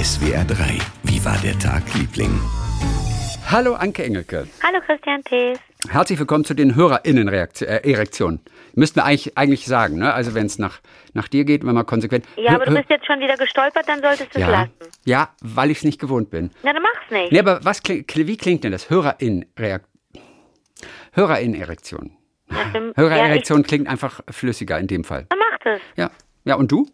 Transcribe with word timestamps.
SWR 0.00 0.44
3. 0.44 0.78
Wie 1.02 1.24
war 1.24 1.36
der 1.38 1.58
Tag, 1.58 1.82
Liebling? 1.94 2.30
Hallo 3.50 3.74
Anke 3.74 4.04
Engelke. 4.04 4.46
Hallo 4.62 4.78
Christian 4.86 5.24
Thees. 5.24 5.58
Herzlich 5.88 6.20
willkommen 6.20 6.44
zu 6.44 6.54
den 6.54 6.76
HörerInnen-Erektionen. 6.76 8.38
Müssten 8.74 9.00
wir 9.00 9.04
eigentlich, 9.04 9.36
eigentlich 9.36 9.66
sagen, 9.66 9.98
ne? 9.98 10.14
Also 10.14 10.34
wenn 10.34 10.46
es 10.46 10.60
nach, 10.60 10.78
nach 11.14 11.26
dir 11.26 11.44
geht, 11.44 11.66
wenn 11.66 11.74
man 11.74 11.84
konsequent. 11.84 12.26
Ja, 12.36 12.54
aber 12.54 12.66
du 12.66 12.74
bist 12.76 12.88
jetzt 12.90 13.06
schon 13.06 13.18
wieder 13.18 13.36
gestolpert, 13.36 13.88
dann 13.88 14.00
solltest 14.00 14.32
du 14.36 14.38
es 14.38 14.42
ja, 14.42 14.48
lassen. 14.48 14.70
ja, 15.04 15.30
weil 15.40 15.72
ich 15.72 15.78
es 15.78 15.84
nicht 15.84 16.00
gewohnt 16.00 16.30
bin. 16.30 16.52
Na, 16.62 16.72
dann 16.72 16.82
mach's 16.82 17.10
nicht. 17.10 17.32
Nee, 17.32 17.40
aber 17.40 17.64
was 17.64 17.82
kling, 17.82 18.04
wie 18.14 18.36
klingt 18.36 18.62
denn 18.62 18.70
das? 18.70 18.90
HörerInnen-Reaktion. 18.90 19.82
HörerInnen-Erektion. 21.14 22.12
Ja, 23.62 23.66
klingt 23.66 23.88
einfach 23.88 24.20
flüssiger 24.30 24.78
in 24.78 24.86
dem 24.86 25.02
Fall. 25.02 25.26
Dann 25.28 25.40
mach 25.40 25.58
das. 25.64 25.80
Ja. 25.96 26.12
Ja, 26.44 26.54
und 26.54 26.70
du? 26.70 26.86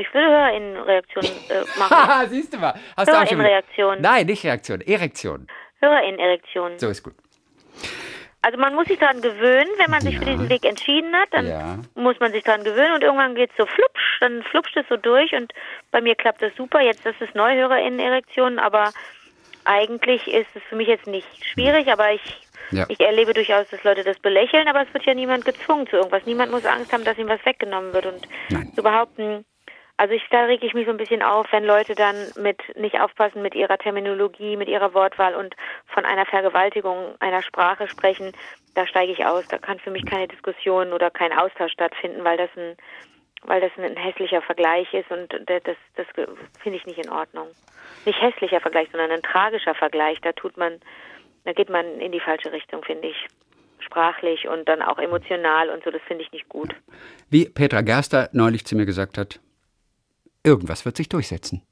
Ich 0.00 0.14
würde 0.14 0.28
Hörerinnenreaktion 0.28 1.24
äh, 1.24 1.60
machen. 1.78 1.90
Haha, 1.90 2.26
siehst 2.26 2.54
du 2.54 2.58
mal. 2.58 2.72
Hast 2.96 3.08
du 3.08 3.12
auch 3.12 3.26
schon 3.26 3.38
Hörerinnenreaktion. 3.38 4.00
Nein, 4.00 4.26
nicht 4.26 4.44
Reaktion, 4.44 4.80
Erektion. 4.80 5.46
Hörerinnerektion. 5.80 6.78
So 6.78 6.88
ist 6.88 7.02
gut. 7.02 7.14
Also 8.42 8.56
man 8.58 8.74
muss 8.76 8.86
sich 8.86 8.98
daran 9.00 9.20
gewöhnen, 9.20 9.68
wenn 9.78 9.90
man 9.90 10.00
sich 10.00 10.16
für 10.16 10.24
diesen 10.24 10.48
Weg 10.48 10.64
entschieden 10.64 11.12
hat, 11.16 11.28
dann 11.32 11.46
Ja. 11.48 11.78
muss 11.96 12.18
man 12.20 12.30
sich 12.30 12.44
daran 12.44 12.62
gewöhnen 12.62 12.92
und 12.94 13.02
irgendwann 13.02 13.34
geht's 13.34 13.54
so 13.58 13.66
flupsch, 13.66 14.20
dann 14.20 14.44
flupscht 14.44 14.76
es 14.76 14.86
so 14.88 14.96
durch 14.96 15.32
und 15.34 15.52
bei 15.90 16.00
mir 16.00 16.14
klappt 16.14 16.40
das 16.40 16.54
super. 16.56 16.80
Jetzt 16.80 17.04
ist 17.04 17.20
es 17.20 17.34
Neuhörerinnenerektion, 17.34 18.60
aber 18.60 18.92
eigentlich 19.64 20.28
ist 20.28 20.46
es 20.54 20.62
für 20.68 20.76
mich 20.76 20.86
jetzt 20.86 21.08
nicht 21.08 21.26
schwierig, 21.44 21.88
aber 21.90 22.12
ich 22.12 22.22
Ja. 22.70 22.84
ich 22.88 23.00
erlebe 23.00 23.34
durchaus, 23.34 23.68
dass 23.70 23.82
Leute 23.82 24.04
das 24.04 24.18
belächeln, 24.20 24.68
aber 24.68 24.82
es 24.82 24.94
wird 24.94 25.04
ja 25.04 25.14
niemand 25.14 25.44
gezwungen 25.44 25.88
zu 25.88 25.96
irgendwas. 25.96 26.24
Niemand 26.24 26.52
muss 26.52 26.64
Angst 26.64 26.92
haben, 26.92 27.04
dass 27.04 27.18
ihm 27.18 27.28
was 27.28 27.44
weggenommen 27.44 27.92
wird 27.92 28.06
und 28.06 28.28
Nein. 28.50 28.72
zu 28.74 28.82
behaupten, 28.84 29.44
also 29.98 30.14
ich, 30.14 30.22
da 30.30 30.44
rege 30.44 30.64
ich 30.64 30.74
mich 30.74 30.86
so 30.86 30.92
ein 30.92 30.96
bisschen 30.96 31.22
auf, 31.22 31.46
wenn 31.50 31.64
Leute 31.64 31.96
dann 31.96 32.14
mit 32.40 32.60
nicht 32.76 33.00
aufpassen 33.00 33.42
mit 33.42 33.56
ihrer 33.56 33.78
Terminologie, 33.78 34.56
mit 34.56 34.68
ihrer 34.68 34.94
Wortwahl 34.94 35.34
und 35.34 35.56
von 35.86 36.04
einer 36.04 36.24
Vergewaltigung 36.24 37.16
einer 37.18 37.42
Sprache 37.42 37.88
sprechen, 37.88 38.32
da 38.76 38.86
steige 38.86 39.12
ich 39.12 39.26
aus. 39.26 39.48
Da 39.48 39.58
kann 39.58 39.80
für 39.80 39.90
mich 39.90 40.06
keine 40.06 40.28
Diskussion 40.28 40.92
oder 40.92 41.10
kein 41.10 41.32
Austausch 41.32 41.72
stattfinden, 41.72 42.22
weil 42.22 42.36
das 42.36 42.50
ein 42.56 42.76
weil 43.42 43.60
das 43.60 43.70
ein 43.76 43.96
hässlicher 43.96 44.42
Vergleich 44.42 44.92
ist 44.92 45.10
und 45.10 45.32
das, 45.46 45.62
das, 45.62 45.76
das 45.94 46.06
finde 46.60 46.78
ich 46.78 46.86
nicht 46.86 46.98
in 46.98 47.08
Ordnung. 47.08 47.46
Nicht 48.04 48.20
hässlicher 48.20 48.60
Vergleich, 48.60 48.88
sondern 48.90 49.12
ein 49.12 49.22
tragischer 49.22 49.76
Vergleich. 49.76 50.20
Da 50.20 50.32
tut 50.32 50.56
man, 50.56 50.80
da 51.44 51.52
geht 51.52 51.70
man 51.70 52.00
in 52.00 52.10
die 52.10 52.20
falsche 52.20 52.52
Richtung, 52.52 52.82
finde 52.82 53.08
ich. 53.08 53.26
Sprachlich 53.78 54.48
und 54.48 54.68
dann 54.68 54.82
auch 54.82 54.98
emotional 54.98 55.70
und 55.70 55.84
so, 55.84 55.90
das 55.90 56.02
finde 56.02 56.24
ich 56.24 56.32
nicht 56.32 56.48
gut. 56.48 56.74
Wie 57.30 57.48
Petra 57.48 57.80
Gerster 57.80 58.28
neulich 58.32 58.66
zu 58.66 58.74
mir 58.74 58.86
gesagt 58.86 59.16
hat, 59.16 59.38
irgendwas 60.48 60.84
wird 60.84 60.96
sich 60.96 61.08
durchsetzen. 61.08 61.62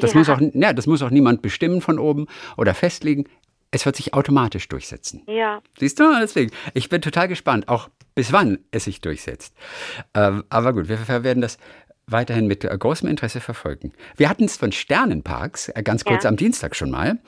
Das, 0.00 0.12
ja. 0.12 0.18
muss 0.18 0.28
auch, 0.28 0.40
ja, 0.40 0.72
das 0.72 0.86
muss 0.86 1.00
auch 1.00 1.10
niemand 1.10 1.40
bestimmen 1.40 1.80
von 1.80 1.98
oben 1.98 2.26
oder 2.56 2.74
festlegen. 2.74 3.24
Es 3.70 3.86
wird 3.86 3.96
sich 3.96 4.12
automatisch 4.14 4.68
durchsetzen. 4.68 5.22
Ja. 5.26 5.62
Siehst 5.78 6.00
du? 6.00 6.04
Deswegen, 6.20 6.50
ich 6.74 6.88
bin 6.88 7.00
total 7.00 7.28
gespannt, 7.28 7.68
auch 7.68 7.88
bis 8.14 8.32
wann 8.32 8.58
es 8.72 8.84
sich 8.84 9.00
durchsetzt. 9.00 9.54
Ähm, 10.12 10.44
aber 10.50 10.72
gut, 10.72 10.88
wir 10.88 10.98
werden 11.24 11.40
das 11.40 11.56
weiterhin 12.06 12.46
mit 12.46 12.68
großem 12.68 13.08
Interesse 13.08 13.40
verfolgen. 13.40 13.92
Wir 14.16 14.28
hatten 14.28 14.44
es 14.44 14.56
von 14.56 14.72
Sternenparks 14.72 15.68
äh, 15.68 15.82
ganz 15.82 16.04
kurz 16.04 16.24
Ja. 16.24 16.30
am 16.30 16.36
Dienstag 16.36 16.74
schon 16.74 16.90
mal, 16.90 17.18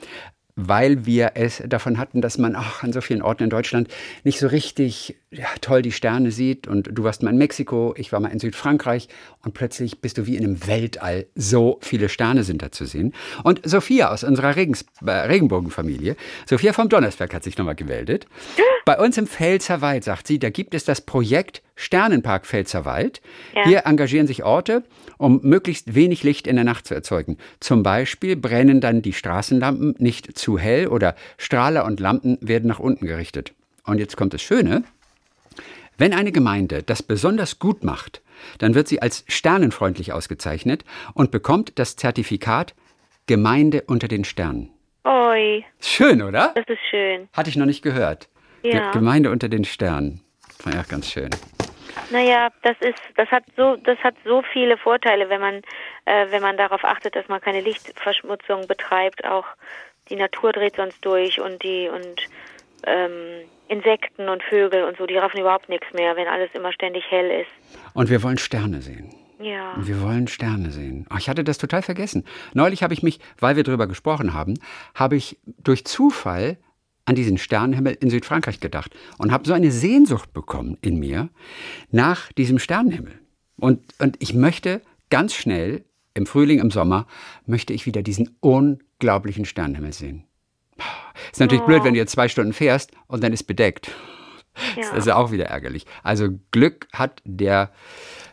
weil 0.55 1.05
wir 1.05 1.31
es 1.35 1.63
davon 1.65 1.97
hatten, 1.97 2.21
dass 2.21 2.37
man 2.37 2.55
auch 2.55 2.83
an 2.83 2.93
so 2.93 3.01
vielen 3.01 3.21
Orten 3.21 3.45
in 3.45 3.49
Deutschland 3.49 3.87
nicht 4.23 4.37
so 4.37 4.47
richtig 4.47 5.15
ja, 5.33 5.47
toll 5.61 5.81
die 5.81 5.91
Sterne 5.91 6.31
sieht. 6.31 6.67
Und 6.67 6.89
du 6.91 7.03
warst 7.03 7.23
mal 7.23 7.31
in 7.31 7.37
Mexiko, 7.37 7.93
ich 7.97 8.11
war 8.11 8.19
mal 8.19 8.29
in 8.29 8.39
Südfrankreich 8.39 9.07
und 9.43 9.53
plötzlich 9.53 10.01
bist 10.01 10.17
du 10.17 10.25
wie 10.25 10.35
in 10.35 10.43
einem 10.43 10.67
Weltall. 10.67 11.27
So 11.35 11.79
viele 11.81 12.09
Sterne 12.09 12.43
sind 12.43 12.61
da 12.61 12.71
zu 12.71 12.85
sehen. 12.85 13.13
Und 13.43 13.61
Sophia 13.63 14.11
aus 14.11 14.23
unserer 14.23 14.55
Regens 14.55 14.85
äh, 15.05 15.11
Regenbogenfamilie, 15.11 16.15
Sophia 16.47 16.73
vom 16.73 16.89
Donnersberg 16.89 17.33
hat 17.33 17.43
sich 17.43 17.57
nochmal 17.57 17.75
gemeldet. 17.75 18.27
Bei 18.85 18.99
uns 18.99 19.17
im 19.17 19.27
Pfälzerwald, 19.27 20.03
sagt 20.03 20.27
sie, 20.27 20.39
da 20.39 20.49
gibt 20.49 20.75
es 20.75 20.85
das 20.85 21.01
Projekt 21.01 21.61
Sternenpark 21.75 22.45
Pfälzerwald. 22.45 23.21
Ja. 23.55 23.65
Hier 23.65 23.85
engagieren 23.85 24.27
sich 24.27 24.43
Orte, 24.43 24.83
um 25.17 25.39
möglichst 25.41 25.95
wenig 25.95 26.23
Licht 26.23 26.47
in 26.47 26.55
der 26.55 26.65
Nacht 26.65 26.85
zu 26.85 26.93
erzeugen. 26.93 27.37
Zum 27.59 27.81
Beispiel 27.81 28.35
brennen 28.35 28.81
dann 28.81 29.01
die 29.01 29.13
Straßenlampen 29.13 29.95
nicht 29.97 30.37
zu 30.37 30.59
hell 30.59 30.87
oder 30.87 31.15
Strahler 31.37 31.85
und 31.85 31.99
Lampen 31.99 32.37
werden 32.41 32.67
nach 32.67 32.79
unten 32.79 33.07
gerichtet. 33.07 33.53
Und 33.85 33.99
jetzt 33.99 34.17
kommt 34.17 34.33
das 34.33 34.41
Schöne. 34.41 34.83
Wenn 35.97 36.13
eine 36.13 36.31
Gemeinde 36.31 36.83
das 36.83 37.03
besonders 37.03 37.59
gut 37.59 37.83
macht, 37.83 38.21
dann 38.57 38.75
wird 38.75 38.87
sie 38.87 39.01
als 39.01 39.23
sternenfreundlich 39.27 40.11
ausgezeichnet 40.13 40.83
und 41.13 41.31
bekommt 41.31 41.77
das 41.79 41.95
Zertifikat 41.95 42.73
Gemeinde 43.27 43.83
unter 43.87 44.07
den 44.07 44.23
Sternen. 44.25 44.69
Oi, 45.05 45.63
Schön, 45.79 46.21
oder? 46.21 46.51
das 46.55 46.65
ist 46.67 46.79
schön. 46.89 47.29
Hatte 47.33 47.49
ich 47.49 47.55
noch 47.55 47.65
nicht 47.65 47.81
gehört. 47.83 48.27
Ge- 48.63 48.73
Ja. 48.75 48.91
Gemeinde 48.91 49.29
unter 49.31 49.49
den 49.49 49.63
Sternen. 49.65 50.21
War 50.63 50.73
ja 50.73 50.83
ganz 50.83 51.09
schön. 51.11 51.29
Naja, 52.09 52.49
das 52.63 52.75
ist, 52.79 52.99
das 53.15 53.29
hat 53.29 53.43
so, 53.55 53.75
das 53.77 53.97
hat 53.99 54.15
so 54.25 54.43
viele 54.51 54.77
Vorteile, 54.77 55.29
wenn 55.29 55.41
man, 55.41 55.55
äh, 56.05 56.27
wenn 56.31 56.41
man 56.41 56.57
darauf 56.57 56.83
achtet, 56.83 57.15
dass 57.15 57.27
man 57.27 57.39
keine 57.41 57.61
Lichtverschmutzung 57.61 58.67
betreibt. 58.67 59.25
Auch 59.25 59.45
die 60.09 60.15
Natur 60.15 60.51
dreht 60.53 60.75
sonst 60.75 61.03
durch 61.05 61.39
und 61.39 61.63
die 61.63 61.87
und 61.89 62.21
ähm, 62.85 63.47
Insekten 63.67 64.29
und 64.29 64.43
Vögel 64.43 64.83
und 64.83 64.97
so, 64.97 65.05
die 65.05 65.17
raffen 65.17 65.39
überhaupt 65.39 65.69
nichts 65.69 65.87
mehr, 65.93 66.15
wenn 66.15 66.27
alles 66.27 66.49
immer 66.53 66.71
ständig 66.73 67.03
hell 67.09 67.41
ist. 67.41 67.79
Und 67.93 68.09
wir 68.09 68.21
wollen 68.23 68.37
Sterne 68.37 68.81
sehen. 68.81 69.13
Ja. 69.39 69.75
Wir 69.77 70.01
wollen 70.01 70.27
Sterne 70.27 70.71
sehen. 70.71 71.05
Ach, 71.09 71.19
ich 71.19 71.27
hatte 71.27 71.43
das 71.43 71.57
total 71.57 71.81
vergessen. 71.81 72.23
Neulich 72.53 72.83
habe 72.83 72.93
ich 72.93 73.03
mich, 73.03 73.19
weil 73.39 73.55
wir 73.55 73.63
darüber 73.63 73.87
gesprochen 73.87 74.33
haben, 74.33 74.53
habe 74.95 75.15
ich 75.15 75.37
durch 75.45 75.85
Zufall 75.85 76.57
an 77.05 77.15
diesen 77.15 77.37
Sternenhimmel 77.37 77.97
in 77.99 78.09
Südfrankreich 78.09 78.59
gedacht 78.59 78.95
und 79.17 79.31
habe 79.31 79.45
so 79.45 79.53
eine 79.53 79.71
Sehnsucht 79.71 80.33
bekommen 80.33 80.77
in 80.81 80.97
mir 80.99 81.29
nach 81.91 82.31
diesem 82.31 82.59
Sternenhimmel. 82.59 83.19
Und, 83.57 83.81
und 83.99 84.15
ich 84.21 84.33
möchte 84.33 84.81
ganz 85.09 85.33
schnell, 85.33 85.83
im 86.13 86.25
Frühling, 86.25 86.59
im 86.59 86.71
Sommer, 86.71 87.07
möchte 87.45 87.73
ich 87.73 87.85
wieder 87.85 88.01
diesen 88.01 88.37
unglaublichen 88.39 89.45
Sternenhimmel 89.45 89.93
sehen. 89.93 90.25
Ist 91.31 91.39
natürlich 91.39 91.63
blöd, 91.63 91.83
wenn 91.83 91.93
du 91.93 91.99
jetzt 91.99 92.11
zwei 92.11 92.27
Stunden 92.27 92.53
fährst 92.53 92.91
und 93.07 93.23
dann 93.23 93.33
ist 93.33 93.43
bedeckt. 93.43 93.91
Ja. 94.75 94.89
Das 94.89 94.99
ist 94.99 95.07
ja 95.07 95.15
auch 95.15 95.31
wieder 95.31 95.45
ärgerlich. 95.45 95.85
Also 96.03 96.29
Glück 96.51 96.87
hat 96.93 97.21
der 97.25 97.71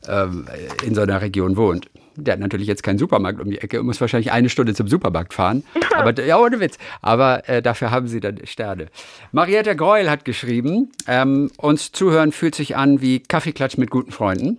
ähm, 0.06 0.46
in 0.84 0.94
so 0.94 1.02
einer 1.02 1.20
Region 1.20 1.56
wohnt. 1.56 1.90
Der 2.16 2.32
hat 2.32 2.40
natürlich 2.40 2.66
jetzt 2.66 2.82
keinen 2.82 2.98
Supermarkt 2.98 3.40
um 3.40 3.50
die 3.50 3.58
Ecke 3.58 3.80
und 3.80 3.86
muss 3.86 4.00
wahrscheinlich 4.00 4.32
eine 4.32 4.50
Stunde 4.50 4.74
zum 4.74 4.88
Supermarkt 4.88 5.32
fahren. 5.32 5.64
Aber 5.94 6.18
ja, 6.22 6.38
ohne 6.38 6.60
Witz. 6.60 6.76
Aber 7.00 7.48
äh, 7.48 7.62
dafür 7.62 7.90
haben 7.90 8.08
sie 8.08 8.20
dann 8.20 8.44
Sterne. 8.44 8.88
Marietta 9.32 9.74
Greuel 9.74 10.10
hat 10.10 10.24
geschrieben, 10.24 10.90
ähm, 11.06 11.50
uns 11.56 11.92
zuhören 11.92 12.32
fühlt 12.32 12.54
sich 12.54 12.76
an 12.76 13.00
wie 13.00 13.20
Kaffeeklatsch 13.20 13.78
mit 13.78 13.90
guten 13.90 14.12
Freunden. 14.12 14.58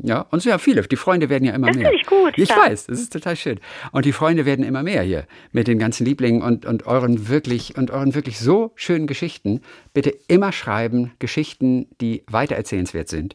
Ja, 0.00 0.20
und 0.30 0.40
so 0.40 0.48
ja 0.48 0.58
viele. 0.58 0.82
Die 0.82 0.96
Freunde 0.96 1.28
werden 1.28 1.44
ja 1.44 1.54
immer 1.54 1.66
Das 1.68 1.76
mehr. 1.76 1.86
finde 1.86 2.00
ich 2.00 2.06
gut, 2.06 2.32
Ich 2.36 2.48
ja. 2.50 2.56
weiß, 2.56 2.86
das 2.86 3.00
ist 3.00 3.12
total 3.12 3.34
schön. 3.34 3.58
Und 3.90 4.04
die 4.04 4.12
Freunde 4.12 4.46
werden 4.46 4.64
immer 4.64 4.82
mehr 4.84 5.02
hier 5.02 5.26
mit 5.50 5.66
den 5.66 5.78
ganzen 5.80 6.06
Lieblingen 6.06 6.40
und, 6.42 6.66
und 6.66 6.86
euren 6.86 7.28
wirklich 7.28 7.76
und 7.76 7.90
euren 7.90 8.14
wirklich 8.14 8.38
so 8.38 8.70
schönen 8.76 9.08
Geschichten. 9.08 9.60
Bitte 9.94 10.10
immer 10.28 10.52
schreiben 10.52 11.12
Geschichten, 11.18 11.88
die 12.00 12.22
weitererzählenswert 12.28 13.08
sind. 13.08 13.34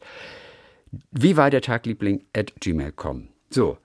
Wie 1.12 1.36
war 1.36 1.50
der 1.50 1.62
Tag, 1.62 1.86
Liebling? 1.86 2.24
at 2.36 2.54
gmail.com. 2.62 3.28
So. 3.50 3.78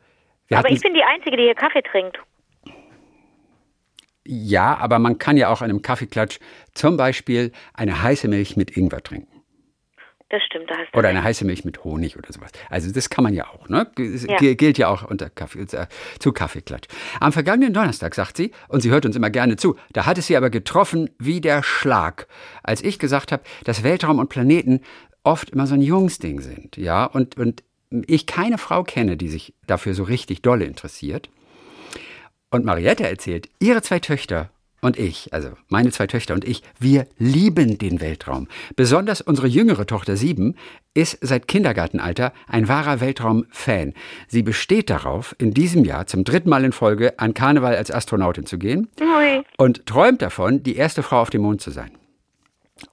Aber 0.53 0.71
ich 0.71 0.81
bin 0.81 0.95
die 0.95 1.03
Einzige, 1.03 1.37
die 1.37 1.43
hier 1.45 1.55
Kaffee 1.55 1.83
trinkt. 1.83 2.19
ja, 4.25 4.77
aber 4.77 4.99
man 4.99 5.19
kann 5.19 5.37
ja 5.37 5.49
auch 5.49 5.63
an 5.63 5.71
einem 5.71 5.83
Kaffeeklatsch 5.83 6.39
zum 6.75 6.97
Beispiel 6.97 7.51
eine 7.75 8.03
heiße 8.03 8.29
Milch 8.29 8.57
mit 8.57 8.77
Ingwer 8.77 9.03
trinken. 9.03 9.38
Das 10.31 10.43
stimmt, 10.43 10.69
da 10.71 10.77
hast 10.77 10.93
du 10.93 10.99
Oder 10.99 11.09
eine 11.09 11.23
heiße 11.23 11.47
Milch 11.47 11.65
mit 11.65 11.85
Honig 11.85 12.19
oder 12.19 12.31
sowas. 12.31 12.51
Also 12.69 12.93
das 12.93 13.09
kann 13.09 13.25
man 13.25 13.33
ja 13.33 13.47
auch. 13.49 13.69
Ne? 13.71 13.91
Ja. 13.97 14.37
gi- 14.37 14.57
gilt 14.57 14.77
ja 14.77 14.89
auch 14.89 15.03
unter 15.03 15.31
Kaffee, 15.31 15.61
äh, 15.61 15.87
zu 16.19 16.33
Kaffeeklatsch. 16.33 16.87
Am 17.21 17.33
vergangenen 17.33 17.73
Donnerstag, 17.73 18.15
sagt 18.15 18.37
sie, 18.37 18.53
und 18.69 18.83
sie 18.83 18.91
hört 18.91 19.07
uns 19.07 19.17
immer 19.17 19.31
gerne 19.31 19.57
zu, 19.57 19.77
da 19.95 20.05
hat 20.05 20.19
es 20.19 20.27
sie 20.27 20.37
aber 20.37 20.51
getroffen 20.51 21.09
wie 21.19 21.41
der 21.41 21.63
Schlag, 21.63 22.27
als 22.63 22.83
ich 22.85 22.99
gesagt 22.99 23.33
habe, 23.33 23.43
dass 23.65 23.83
Weltraum 23.83 24.19
und 24.19 24.29
Planeten 24.29 24.81
oft 25.25 25.49
immer 25.51 25.67
so 25.67 25.75
ein 25.75 25.81
Jungsding 25.83 26.41
sind. 26.41 26.77
Ja, 26.77 27.07
und, 27.07 27.39
und 27.39 27.63
ich 28.07 28.27
keine 28.27 28.59
Frau 28.59 28.83
kenne, 28.85 29.17
die 29.17 29.29
sich 29.29 29.55
dafür 29.67 29.95
so 29.95 30.03
richtig 30.03 30.43
dolle 30.43 30.67
interessiert. 30.67 31.31
Und 32.51 32.67
Mariette 32.67 33.09
erzählt, 33.09 33.49
ihre 33.61 33.81
zwei 33.81 33.99
Töchter 33.99 34.51
und 34.81 34.99
ich, 34.99 35.33
also 35.33 35.51
meine 35.69 35.91
zwei 35.91 36.07
Töchter 36.07 36.35
und 36.35 36.45
ich, 36.45 36.63
wir 36.79 37.07
lieben 37.19 37.79
den 37.79 38.01
Weltraum. 38.01 38.49
Besonders 38.77 39.21
unsere 39.21 39.47
jüngere 39.47 39.87
Tochter 39.87 40.17
sieben 40.17 40.55
ist 40.95 41.19
seit 41.21 41.49
Kindergartenalter 41.49 42.33
ein 42.47 42.69
wahrer 42.69 43.01
Weltraum-Fan. 43.01 43.95
Sie 44.29 44.43
besteht 44.43 44.91
darauf, 44.91 45.35
in 45.39 45.53
diesem 45.53 45.85
Jahr 45.85 46.07
zum 46.07 46.25
dritten 46.25 46.49
Mal 46.49 46.65
in 46.65 46.73
Folge 46.73 47.19
an 47.19 47.35
Karneval 47.35 47.77
als 47.77 47.91
Astronautin 47.91 48.47
zu 48.47 48.59
gehen 48.59 48.89
Ui. 49.01 49.43
und 49.57 49.87
träumt 49.87 50.23
davon, 50.23 50.63
die 50.63 50.77
erste 50.77 51.03
Frau 51.03 51.21
auf 51.21 51.31
dem 51.31 51.43
Mond 51.43 51.61
zu 51.61 51.71
sein. 51.71 51.91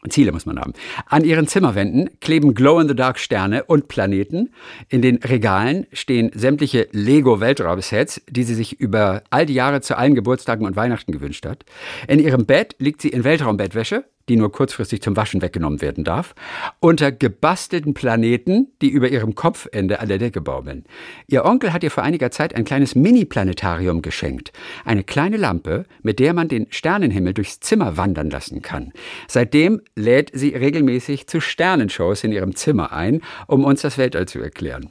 Ziele 0.09 0.31
muss 0.31 0.45
man 0.45 0.59
haben. 0.59 0.73
An 1.07 1.23
ihren 1.23 1.47
Zimmerwänden 1.47 2.19
kleben 2.19 2.53
Glow-in-the-Dark-Sterne 2.53 3.63
und 3.65 3.87
Planeten. 3.87 4.51
In 4.89 5.01
den 5.01 5.17
Regalen 5.17 5.87
stehen 5.93 6.31
sämtliche 6.33 6.87
Lego-Weltraum-Sets, 6.91 8.21
die 8.29 8.43
sie 8.43 8.55
sich 8.55 8.79
über 8.79 9.23
all 9.29 9.45
die 9.45 9.53
Jahre 9.53 9.81
zu 9.81 9.97
allen 9.97 10.15
Geburtstagen 10.15 10.65
und 10.65 10.75
Weihnachten 10.75 11.11
gewünscht 11.11 11.45
hat. 11.45 11.65
In 12.07 12.19
ihrem 12.19 12.45
Bett 12.45 12.75
liegt 12.79 13.01
sie 13.01 13.09
in 13.09 13.23
Weltraumbettwäsche, 13.23 14.05
die 14.29 14.35
nur 14.35 14.51
kurzfristig 14.51 15.01
zum 15.01 15.15
Waschen 15.15 15.41
weggenommen 15.41 15.81
werden 15.81 16.03
darf, 16.03 16.35
unter 16.79 17.11
gebastelten 17.11 17.93
Planeten, 17.93 18.67
die 18.81 18.89
über 18.89 19.09
ihrem 19.09 19.35
Kopfende 19.35 19.99
an 19.99 20.07
der 20.07 20.17
Decke 20.17 20.41
baumeln. 20.41 20.85
Ihr 21.27 21.45
Onkel 21.45 21.73
hat 21.73 21.83
ihr 21.83 21.91
vor 21.91 22.03
einiger 22.03 22.31
Zeit 22.31 22.55
ein 22.55 22.65
kleines 22.65 22.95
Mini-Planetarium 22.95 24.01
geschenkt. 24.01 24.51
Eine 24.83 25.03
kleine 25.03 25.37
Lampe, 25.37 25.85
mit 26.01 26.19
der 26.19 26.33
man 26.33 26.47
den 26.47 26.67
Sternenhimmel 26.69 27.33
durchs 27.33 27.59
Zimmer 27.59 27.97
wandern 27.97 28.29
lassen 28.29 28.61
kann. 28.61 28.91
Seitdem 29.27 29.81
lädt 29.95 30.31
sie 30.33 30.49
regelmäßig 30.49 31.27
zu 31.27 31.39
Sternenshows 31.39 32.23
in 32.23 32.31
ihrem 32.31 32.55
Zimmer 32.55 32.91
ein, 32.91 33.21
um 33.47 33.63
uns 33.63 33.81
das 33.81 33.97
Weltall 33.97 34.27
zu 34.27 34.39
erklären. 34.39 34.89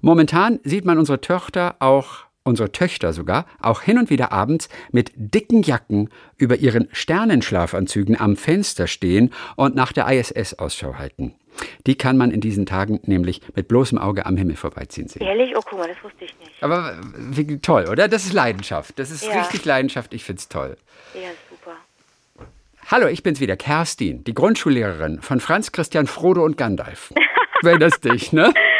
Momentan 0.00 0.58
sieht 0.64 0.84
man 0.84 0.98
unsere 0.98 1.20
Tochter 1.20 1.76
auch 1.78 2.24
unsere 2.44 2.72
Töchter 2.72 3.12
sogar, 3.12 3.46
auch 3.60 3.82
hin 3.82 3.98
und 3.98 4.10
wieder 4.10 4.32
abends 4.32 4.68
mit 4.90 5.12
dicken 5.16 5.62
Jacken 5.62 6.08
über 6.36 6.56
ihren 6.56 6.88
Sternenschlafanzügen 6.92 8.18
am 8.20 8.36
Fenster 8.36 8.86
stehen 8.86 9.32
und 9.56 9.74
nach 9.74 9.92
der 9.92 10.08
ISS 10.10 10.54
Ausschau 10.54 10.94
halten. 10.94 11.34
Die 11.86 11.96
kann 11.96 12.16
man 12.16 12.30
in 12.30 12.40
diesen 12.40 12.64
Tagen 12.66 13.00
nämlich 13.04 13.42
mit 13.54 13.68
bloßem 13.68 13.98
Auge 13.98 14.24
am 14.26 14.36
Himmel 14.36 14.56
vorbeiziehen 14.56 15.08
sehen. 15.08 15.22
Ehrlich? 15.22 15.54
Oh, 15.56 15.60
guck 15.64 15.78
mal, 15.78 15.88
das 15.88 16.02
wusste 16.02 16.24
ich 16.24 16.34
nicht. 16.40 16.62
Aber 16.62 16.96
wie 17.16 17.58
toll, 17.58 17.86
oder? 17.90 18.08
Das 18.08 18.24
ist 18.24 18.32
Leidenschaft. 18.32 18.98
Das 18.98 19.10
ist 19.10 19.24
Ja. 19.26 19.38
richtig 19.40 19.64
Leidenschaft. 19.64 20.14
Ich 20.14 20.24
find's 20.24 20.48
toll. 20.48 20.76
Ja, 21.14 21.28
super. 21.50 21.76
Hallo, 22.90 23.06
ich 23.06 23.22
bin's 23.22 23.38
wieder, 23.40 23.56
Kerstin, 23.56 24.24
die 24.24 24.34
Grundschullehrerin 24.34 25.20
von 25.20 25.40
Franz 25.40 25.72
Christian 25.72 26.06
Frodo 26.06 26.42
und 26.44 26.56
Gandalf. 26.56 27.12
Wenn 27.62 27.78
das 27.78 28.00
dich, 28.00 28.32
ne? 28.32 28.52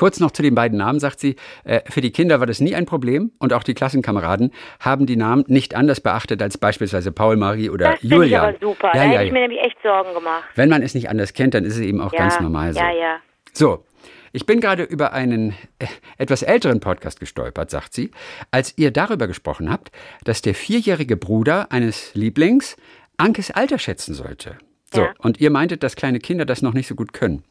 Kurz 0.00 0.18
noch 0.18 0.30
zu 0.30 0.40
den 0.40 0.54
beiden 0.54 0.78
Namen, 0.78 0.98
sagt 0.98 1.20
sie, 1.20 1.36
äh, 1.64 1.80
für 1.90 2.00
die 2.00 2.10
Kinder 2.10 2.40
war 2.40 2.46
das 2.46 2.58
nie 2.60 2.74
ein 2.74 2.86
Problem 2.86 3.32
und 3.38 3.52
auch 3.52 3.62
die 3.62 3.74
Klassenkameraden 3.74 4.50
haben 4.80 5.04
die 5.04 5.16
Namen 5.16 5.44
nicht 5.46 5.74
anders 5.74 6.00
beachtet 6.00 6.40
als 6.40 6.56
beispielsweise 6.56 7.12
Paul, 7.12 7.36
Marie 7.36 7.68
oder 7.68 7.90
Das 7.90 8.00
finde 8.00 8.06
ich 8.06 8.12
Julian. 8.32 8.44
aber 8.48 8.58
super. 8.58 8.86
Ja, 8.86 8.92
da 8.94 9.04
ja, 9.04 9.10
hätte 9.10 9.24
ich 9.24 9.32
mir 9.32 9.40
nämlich 9.40 9.60
echt 9.60 9.76
Sorgen 9.82 10.14
gemacht. 10.14 10.44
Wenn 10.54 10.70
man 10.70 10.80
es 10.82 10.94
nicht 10.94 11.10
anders 11.10 11.34
kennt, 11.34 11.52
dann 11.52 11.64
ist 11.64 11.74
es 11.74 11.80
eben 11.82 12.00
auch 12.00 12.14
Ja, 12.14 12.18
ganz 12.20 12.40
normal 12.40 12.72
so. 12.72 12.80
ja, 12.80 12.90
ja. 12.90 13.16
So, 13.52 13.84
ich 14.32 14.46
bin 14.46 14.60
gerade 14.60 14.84
über 14.84 15.12
einen 15.12 15.50
äh, 15.78 15.86
etwas 16.16 16.42
älteren 16.42 16.80
Podcast 16.80 17.20
gestolpert, 17.20 17.68
sagt 17.70 17.92
sie, 17.92 18.10
als 18.50 18.72
ihr 18.78 18.92
darüber 18.92 19.26
gesprochen 19.26 19.70
habt, 19.70 19.90
dass 20.24 20.40
der 20.40 20.54
vierjährige 20.54 21.18
Bruder 21.18 21.70
eines 21.72 22.14
Lieblings 22.14 22.78
Ankes 23.18 23.50
Alter 23.50 23.78
schätzen 23.78 24.14
sollte. 24.14 24.56
So, 24.94 25.02
Ja. 25.02 25.12
und 25.18 25.40
ihr 25.40 25.50
meintet, 25.50 25.82
dass 25.82 25.94
kleine 25.94 26.20
Kinder 26.20 26.46
das 26.46 26.62
noch 26.62 26.72
nicht 26.72 26.86
so 26.86 26.94
gut 26.94 27.12
können. 27.12 27.44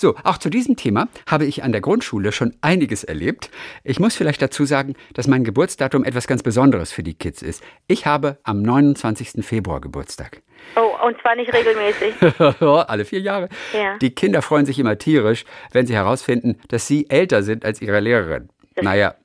So, 0.00 0.14
auch 0.24 0.38
zu 0.38 0.48
diesem 0.48 0.76
Thema 0.76 1.08
habe 1.26 1.44
ich 1.44 1.62
an 1.62 1.72
der 1.72 1.82
Grundschule 1.82 2.32
schon 2.32 2.54
einiges 2.62 3.04
erlebt. 3.04 3.50
Ich 3.84 4.00
muss 4.00 4.16
vielleicht 4.16 4.40
dazu 4.40 4.64
sagen, 4.64 4.94
dass 5.12 5.26
mein 5.26 5.44
Geburtsdatum 5.44 6.04
etwas 6.04 6.26
ganz 6.26 6.42
Besonderes 6.42 6.90
für 6.90 7.02
die 7.02 7.12
Kids 7.12 7.42
ist. 7.42 7.62
Ich 7.86 8.06
habe 8.06 8.38
am 8.42 8.62
29. 8.62 9.44
Februar 9.44 9.82
Geburtstag. 9.82 10.40
Oh, 10.74 11.06
und 11.06 11.20
zwar 11.20 11.36
nicht 11.36 11.52
regelmäßig. 11.52 12.14
Alle 12.88 13.04
vier 13.04 13.20
Jahre. 13.20 13.50
Ja. 13.74 13.98
Die 13.98 14.14
Kinder 14.14 14.40
freuen 14.40 14.64
sich 14.64 14.78
immer 14.78 14.96
tierisch, 14.96 15.44
wenn 15.72 15.84
sie 15.84 15.94
herausfinden, 15.94 16.58
dass 16.68 16.86
sie 16.86 17.04
älter 17.10 17.42
sind 17.42 17.66
als 17.66 17.82
ihre 17.82 18.00
Lehrerin. 18.00 18.48
Das 18.76 18.84
naja. 18.86 19.16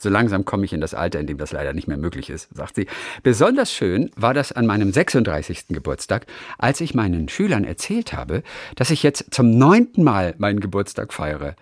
So 0.00 0.08
langsam 0.08 0.44
komme 0.44 0.64
ich 0.64 0.72
in 0.72 0.80
das 0.80 0.94
Alter, 0.94 1.20
in 1.20 1.26
dem 1.26 1.38
das 1.38 1.52
leider 1.52 1.74
nicht 1.74 1.86
mehr 1.86 1.98
möglich 1.98 2.30
ist, 2.30 2.48
sagt 2.54 2.76
sie. 2.76 2.86
Besonders 3.22 3.72
schön 3.72 4.10
war 4.16 4.32
das 4.32 4.50
an 4.50 4.66
meinem 4.66 4.92
36. 4.92 5.68
Geburtstag, 5.68 6.26
als 6.58 6.80
ich 6.80 6.94
meinen 6.94 7.28
Schülern 7.28 7.64
erzählt 7.64 8.14
habe, 8.14 8.42
dass 8.76 8.90
ich 8.90 9.02
jetzt 9.02 9.26
zum 9.30 9.58
neunten 9.58 10.02
Mal 10.02 10.34
meinen 10.38 10.60
Geburtstag 10.60 11.12
feiere. 11.12 11.54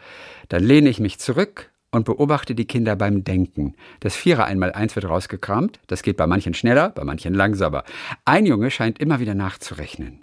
Dann 0.48 0.62
lehne 0.62 0.88
ich 0.88 1.00
mich 1.00 1.18
zurück 1.18 1.70
und 1.90 2.04
beobachte 2.04 2.54
die 2.54 2.66
Kinder 2.66 2.94
beim 2.94 3.24
Denken. 3.24 3.74
Das 4.00 4.14
Vierer 4.14 4.44
einmal 4.44 4.72
eins 4.72 4.94
wird 4.94 5.08
rausgekramt. 5.08 5.80
Das 5.88 6.02
geht 6.02 6.16
bei 6.16 6.26
manchen 6.26 6.54
schneller, 6.54 6.90
bei 6.90 7.02
manchen 7.02 7.34
langsamer. 7.34 7.82
Ein 8.24 8.46
Junge 8.46 8.70
scheint 8.70 9.00
immer 9.00 9.18
wieder 9.18 9.34
nachzurechnen. 9.34 10.22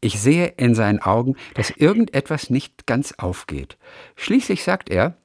Ich 0.00 0.20
sehe 0.20 0.46
in 0.56 0.74
seinen 0.74 1.00
Augen, 1.00 1.36
dass 1.54 1.70
irgendetwas 1.70 2.50
nicht 2.50 2.86
ganz 2.86 3.12
aufgeht. 3.18 3.78
Schließlich 4.16 4.64
sagt 4.64 4.90
er, 4.90 5.16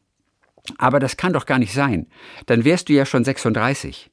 aber 0.77 0.99
das 0.99 1.17
kann 1.17 1.33
doch 1.33 1.45
gar 1.45 1.59
nicht 1.59 1.73
sein. 1.73 2.07
Dann 2.45 2.65
wärst 2.65 2.89
du 2.89 2.93
ja 2.93 3.05
schon 3.05 3.23
36. 3.23 4.09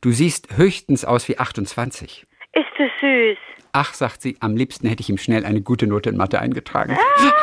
Du 0.00 0.10
siehst 0.10 0.56
höchstens 0.56 1.04
aus 1.04 1.28
wie 1.28 1.38
28. 1.38 2.26
Ist 2.52 2.66
das 2.78 2.90
süß. 3.00 3.38
Ach, 3.72 3.94
sagt 3.94 4.22
sie, 4.22 4.36
am 4.40 4.56
liebsten 4.56 4.88
hätte 4.88 5.02
ich 5.02 5.10
ihm 5.10 5.18
schnell 5.18 5.44
eine 5.44 5.60
gute 5.60 5.86
Note 5.86 6.10
in 6.10 6.16
Mathe 6.16 6.40
eingetragen. 6.40 6.96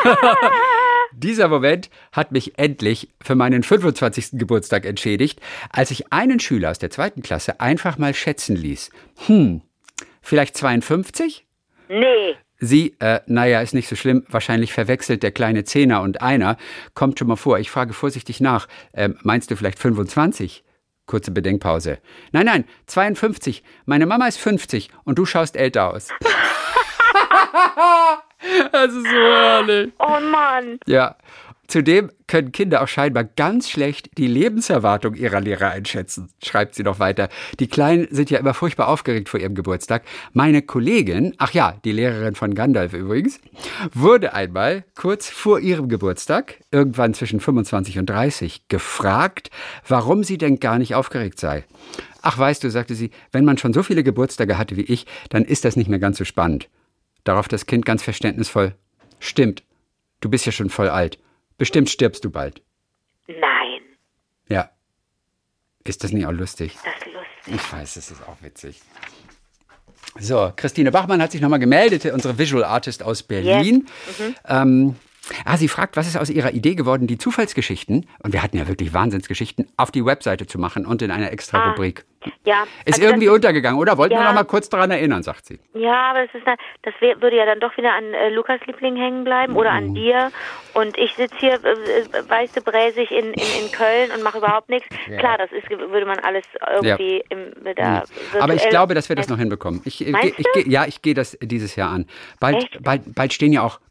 Dieser 1.12 1.48
Moment 1.48 1.90
hat 2.12 2.32
mich 2.32 2.60
endlich 2.60 3.10
für 3.22 3.36
meinen 3.36 3.64
25. 3.64 4.32
Geburtstag 4.34 4.86
entschädigt, 4.86 5.40
als 5.70 5.92
ich 5.92 6.12
einen 6.12 6.40
Schüler 6.40 6.72
aus 6.72 6.80
der 6.80 6.90
zweiten 6.90 7.22
Klasse 7.22 7.62
einfach 7.62 7.98
mal 7.98 8.14
schätzen 8.14 8.56
ließ. 8.58 8.90
Hm, 9.28 9.62
vielleicht 10.22 10.58
52? 10.58 11.46
Nee. 11.88 12.36
Sie, 12.60 12.96
äh, 13.00 13.20
naja, 13.28 13.62
ist 13.62 13.74
nicht 13.74 13.90
so 13.90 13.96
schlimm. 13.96 14.26
Wahrscheinlich 14.30 14.74
verwechselt 14.74 15.24
der 15.24 15.32
kleine 15.32 15.66
Zehner 15.66 16.02
und 16.02 16.22
Einer. 16.22 16.58
Kommt 16.94 17.20
schon 17.20 17.28
mal 17.28 17.36
vor. 17.36 17.60
Ich 17.60 17.70
frage 17.70 17.94
vorsichtig 17.94 18.40
nach. 18.40 18.68
Ähm, 18.94 19.18
meinst 19.24 19.52
du 19.52 19.56
vielleicht 19.56 19.80
25? 19.80 20.64
Kurze 21.06 21.32
Bedenkpause. 21.32 22.00
Nein, 22.32 22.46
nein, 22.46 22.66
52. 22.88 23.64
Meine 23.86 24.06
Mama 24.06 24.28
ist 24.28 24.38
50 24.38 24.90
und 25.04 25.20
du 25.20 25.26
schaust 25.26 25.56
älter 25.56 25.94
aus. 25.94 26.10
das 28.72 28.94
ist 28.94 29.06
so 29.06 29.10
herrlich. 29.10 29.94
Oh 30.00 30.20
Mann. 30.20 30.80
Ja. 30.88 31.16
Zudem 31.68 32.12
können 32.28 32.52
Kinder 32.52 32.82
auch 32.82 32.88
scheinbar 32.88 33.24
ganz 33.24 33.70
schlecht 33.70 34.10
die 34.18 34.28
Lebenserwartung 34.28 35.16
ihrer 35.16 35.42
Lehrer 35.42 35.70
einschätzen, 35.70 36.30
schreibt 36.44 36.76
sie 36.76 36.84
noch 36.84 37.00
weiter. 37.00 37.30
Die 37.60 37.68
Kleinen 37.68 38.08
sind 38.12 38.30
ja 38.30 38.40
immer 38.40 38.54
furchtbar 38.54 38.88
aufgeregt 38.88 39.30
vor 39.30 39.40
ihrem 39.40 39.56
Geburtstag. 39.56 40.04
Meine 40.34 40.62
Kollegin, 40.62 41.34
ach 41.38 41.52
ja, 41.52 41.78
die 41.84 41.92
Lehrerin 41.92 42.36
von 42.36 42.56
Gandalf 42.56 42.94
übrigens, 42.94 43.40
wurde 43.94 44.34
einmal 44.34 44.86
kurz 44.96 45.30
vor 45.30 45.60
ihrem 45.60 45.90
Geburtstag, 45.90 46.60
irgendwann 46.72 47.14
zwischen 47.14 47.40
25 47.40 48.00
und 48.00 48.10
30, 48.10 48.68
gefragt, 48.68 49.50
warum 49.88 50.24
sie 50.24 50.38
denn 50.38 50.60
gar 50.60 50.78
nicht 50.78 50.96
aufgeregt 50.96 51.40
sei. 51.40 51.66
Ach, 52.22 52.38
weißt 52.38 52.64
du, 52.64 52.72
sagte 52.72 52.96
sie, 52.96 53.12
wenn 53.32 53.46
man 53.46 53.58
schon 53.58 53.74
so 53.74 53.84
viele 53.84 54.04
Geburtstage 54.04 54.58
hatte 54.58 54.78
wie 54.78 54.82
ich, 54.82 55.06
dann 55.30 55.46
ist 55.46 55.64
das 55.64 55.76
nicht 55.76 55.90
mehr 55.90 56.00
ganz 56.00 56.18
so 56.18 56.26
spannend. 56.26 56.70
Darauf 57.24 57.48
das 57.48 57.66
Kind 57.66 57.86
ganz 57.86 58.04
verständnisvoll. 58.04 58.74
Stimmt, 59.20 59.64
du 60.22 60.30
bist 60.30 60.46
ja 60.46 60.52
schon 60.52 60.70
voll 60.70 60.90
alt. 60.90 61.20
Bestimmt 61.58 61.90
stirbst 61.90 62.24
du 62.26 62.30
bald. 62.30 62.62
Nein. 63.28 63.82
Ja. 64.50 64.70
Ist 65.84 66.04
das 66.04 66.12
nicht 66.12 66.26
auch 66.26 66.32
lustig? 66.32 66.78
Das 66.84 66.96
ist 66.96 67.14
lustig. 67.14 67.56
Ich 67.56 67.74
weiß, 67.74 67.96
es 67.96 68.12
ist 68.12 68.22
auch 68.28 68.42
witzig. 68.42 68.82
So, 70.18 70.52
Christine 70.56 70.92
Bachmann 70.92 71.22
hat 71.22 71.32
sich 71.32 71.42
nochmal 71.42 71.60
gemeldet, 71.60 72.06
unsere 72.06 72.38
Visual 72.38 72.64
Artist 72.64 73.04
aus 73.04 73.24
Berlin. 73.24 73.88
Ähm, 74.48 74.96
ah, 75.46 75.58
sie 75.58 75.68
fragt, 75.68 75.98
was 75.98 76.08
ist 76.08 76.18
aus 76.18 76.30
ihrer 76.30 76.52
Idee 76.54 76.76
geworden, 76.76 77.08
die 77.08 77.18
Zufallsgeschichten, 77.18 78.08
und 78.24 78.34
wir 78.34 78.42
hatten 78.44 78.58
ja 78.58 78.68
wirklich 78.68 78.94
Wahnsinnsgeschichten, 78.94 79.68
auf 79.78 79.92
die 79.92 80.06
Webseite 80.06 80.46
zu 80.48 80.60
machen 80.60 80.86
und 80.86 81.02
in 81.02 81.12
einer 81.12 81.32
extra 81.32 81.60
Ah, 81.60 81.70
Rubrik. 81.72 82.06
Ja. 82.44 82.64
Ist 82.86 82.96
also 82.96 83.04
irgendwie 83.04 83.30
untergegangen, 83.30 83.80
oder? 83.80 83.98
Wollten 84.00 84.16
wir 84.16 84.22
Ja. 84.22 84.28
noch 84.30 84.34
mal 84.34 84.44
kurz 84.46 84.68
daran 84.70 84.90
erinnern, 84.90 85.22
sagt 85.22 85.46
sie. 85.46 85.60
das, 85.74 85.82
ja, 85.82 86.10
aber 86.10 86.24
es 86.24 86.34
ist 86.34 86.46
eine, 86.48 86.58
das 86.82 86.94
wär, 87.00 87.22
würde 87.22 87.38
ja 87.38 87.46
dann 87.46 87.60
doch 87.60 87.76
wieder 87.78 87.94
an 87.94 88.04
äh, 88.16 88.30
Lukas 88.30 88.60
Liebling 88.66 88.96
hängen 88.96 89.24
bleiben 89.24 89.56
oder 89.56 89.72
Mhm. 89.72 89.78
an 89.78 89.94
dir. 89.94 90.32
Und 90.74 90.98
ich 90.98 91.14
sitze 91.14 91.36
hier, 91.40 91.54
äh, 91.54 91.58
äh, 91.58 92.30
weißt 92.30 92.58
du, 92.58 92.62
bräsig 92.62 93.12
in, 93.12 93.28
in, 93.28 93.34
in 93.66 93.72
Köln 93.72 94.10
und 94.12 94.24
mache 94.24 94.40
überhaupt 94.40 94.70
nichts. 94.70 94.88
Klar, 95.20 95.38
das 95.38 95.52
ist, 95.52 95.70
würde 95.70 96.06
man 96.08 96.18
alles 96.20 96.44
irgendwie 96.82 97.24
im, 97.30 97.54
mit 97.64 97.78
der 97.78 98.04
Mhm. 98.34 98.42
Aber 98.42 98.54
ich 98.56 98.62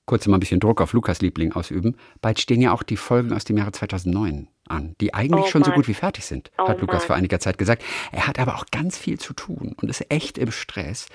kurz 0.06 0.26
mal 0.26 0.36
ein 0.36 0.40
bisschen 0.40 0.60
Druck 0.60 0.80
auf 0.80 0.92
Lukas 0.92 1.20
Liebling 1.20 1.52
ausüben, 1.52 1.96
bald 2.20 2.38
stehen 2.38 2.60
ja 2.60 2.72
auch 2.72 2.82
die 2.82 2.96
Folgen 2.96 3.32
aus 3.32 3.44
dem 3.44 3.56
Jahre 3.56 3.72
2009 3.72 4.48
an, 4.68 4.94
die 5.00 5.14
eigentlich 5.14 5.46
Oh 5.46 5.48
schon 5.48 5.64
so 5.64 5.72
gut 5.72 5.88
wie 5.88 5.94
fertig 5.94 6.24
sind, 6.24 6.50
Oh 6.58 6.68
hat 6.68 6.80
Lukas 6.80 7.04
vor 7.04 7.16
einiger 7.16 7.38
Zeit 7.40 7.58
gesagt. 7.58 7.82
Er 8.12 8.26
hat 8.26 8.38
aber 8.38 8.56
auch 8.56 8.66
ganz 8.70 8.98
viel 8.98 9.18
zu 9.18 9.32
tun 9.32 9.74
und 9.80 9.88
ist 9.88 10.10
echt 10.10 10.38
im 10.38 10.50
Stress. 10.50 11.06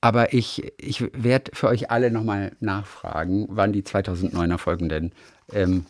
Aber 0.00 0.32
ich, 0.32 0.72
ich 0.78 1.04
werde 1.12 1.52
für 1.54 1.68
euch 1.68 1.90
alle 1.90 2.10
nochmal 2.10 2.56
nachfragen, 2.60 3.46
wann 3.48 3.72
die 3.72 3.82
2009er 3.82 4.58
Folgen 4.58 4.88
denn 4.88 5.12
ähm, 5.52 5.86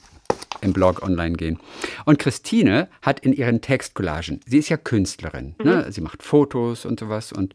im 0.61 0.73
Blog 0.73 1.03
online 1.03 1.37
gehen. 1.37 1.59
Und 2.05 2.19
Christine 2.19 2.89
hat 3.01 3.21
in 3.21 3.33
ihren 3.33 3.63
Textcollagen, 3.63 4.41
sie 4.47 4.59
ist 4.59 4.69
ja 4.69 4.77
Künstlerin, 4.77 5.55
ne? 5.63 5.91
sie 5.91 6.03
macht 6.03 6.23
Fotos 6.23 6.85
und 6.85 7.01
sowas 7.01 7.33
und 7.33 7.55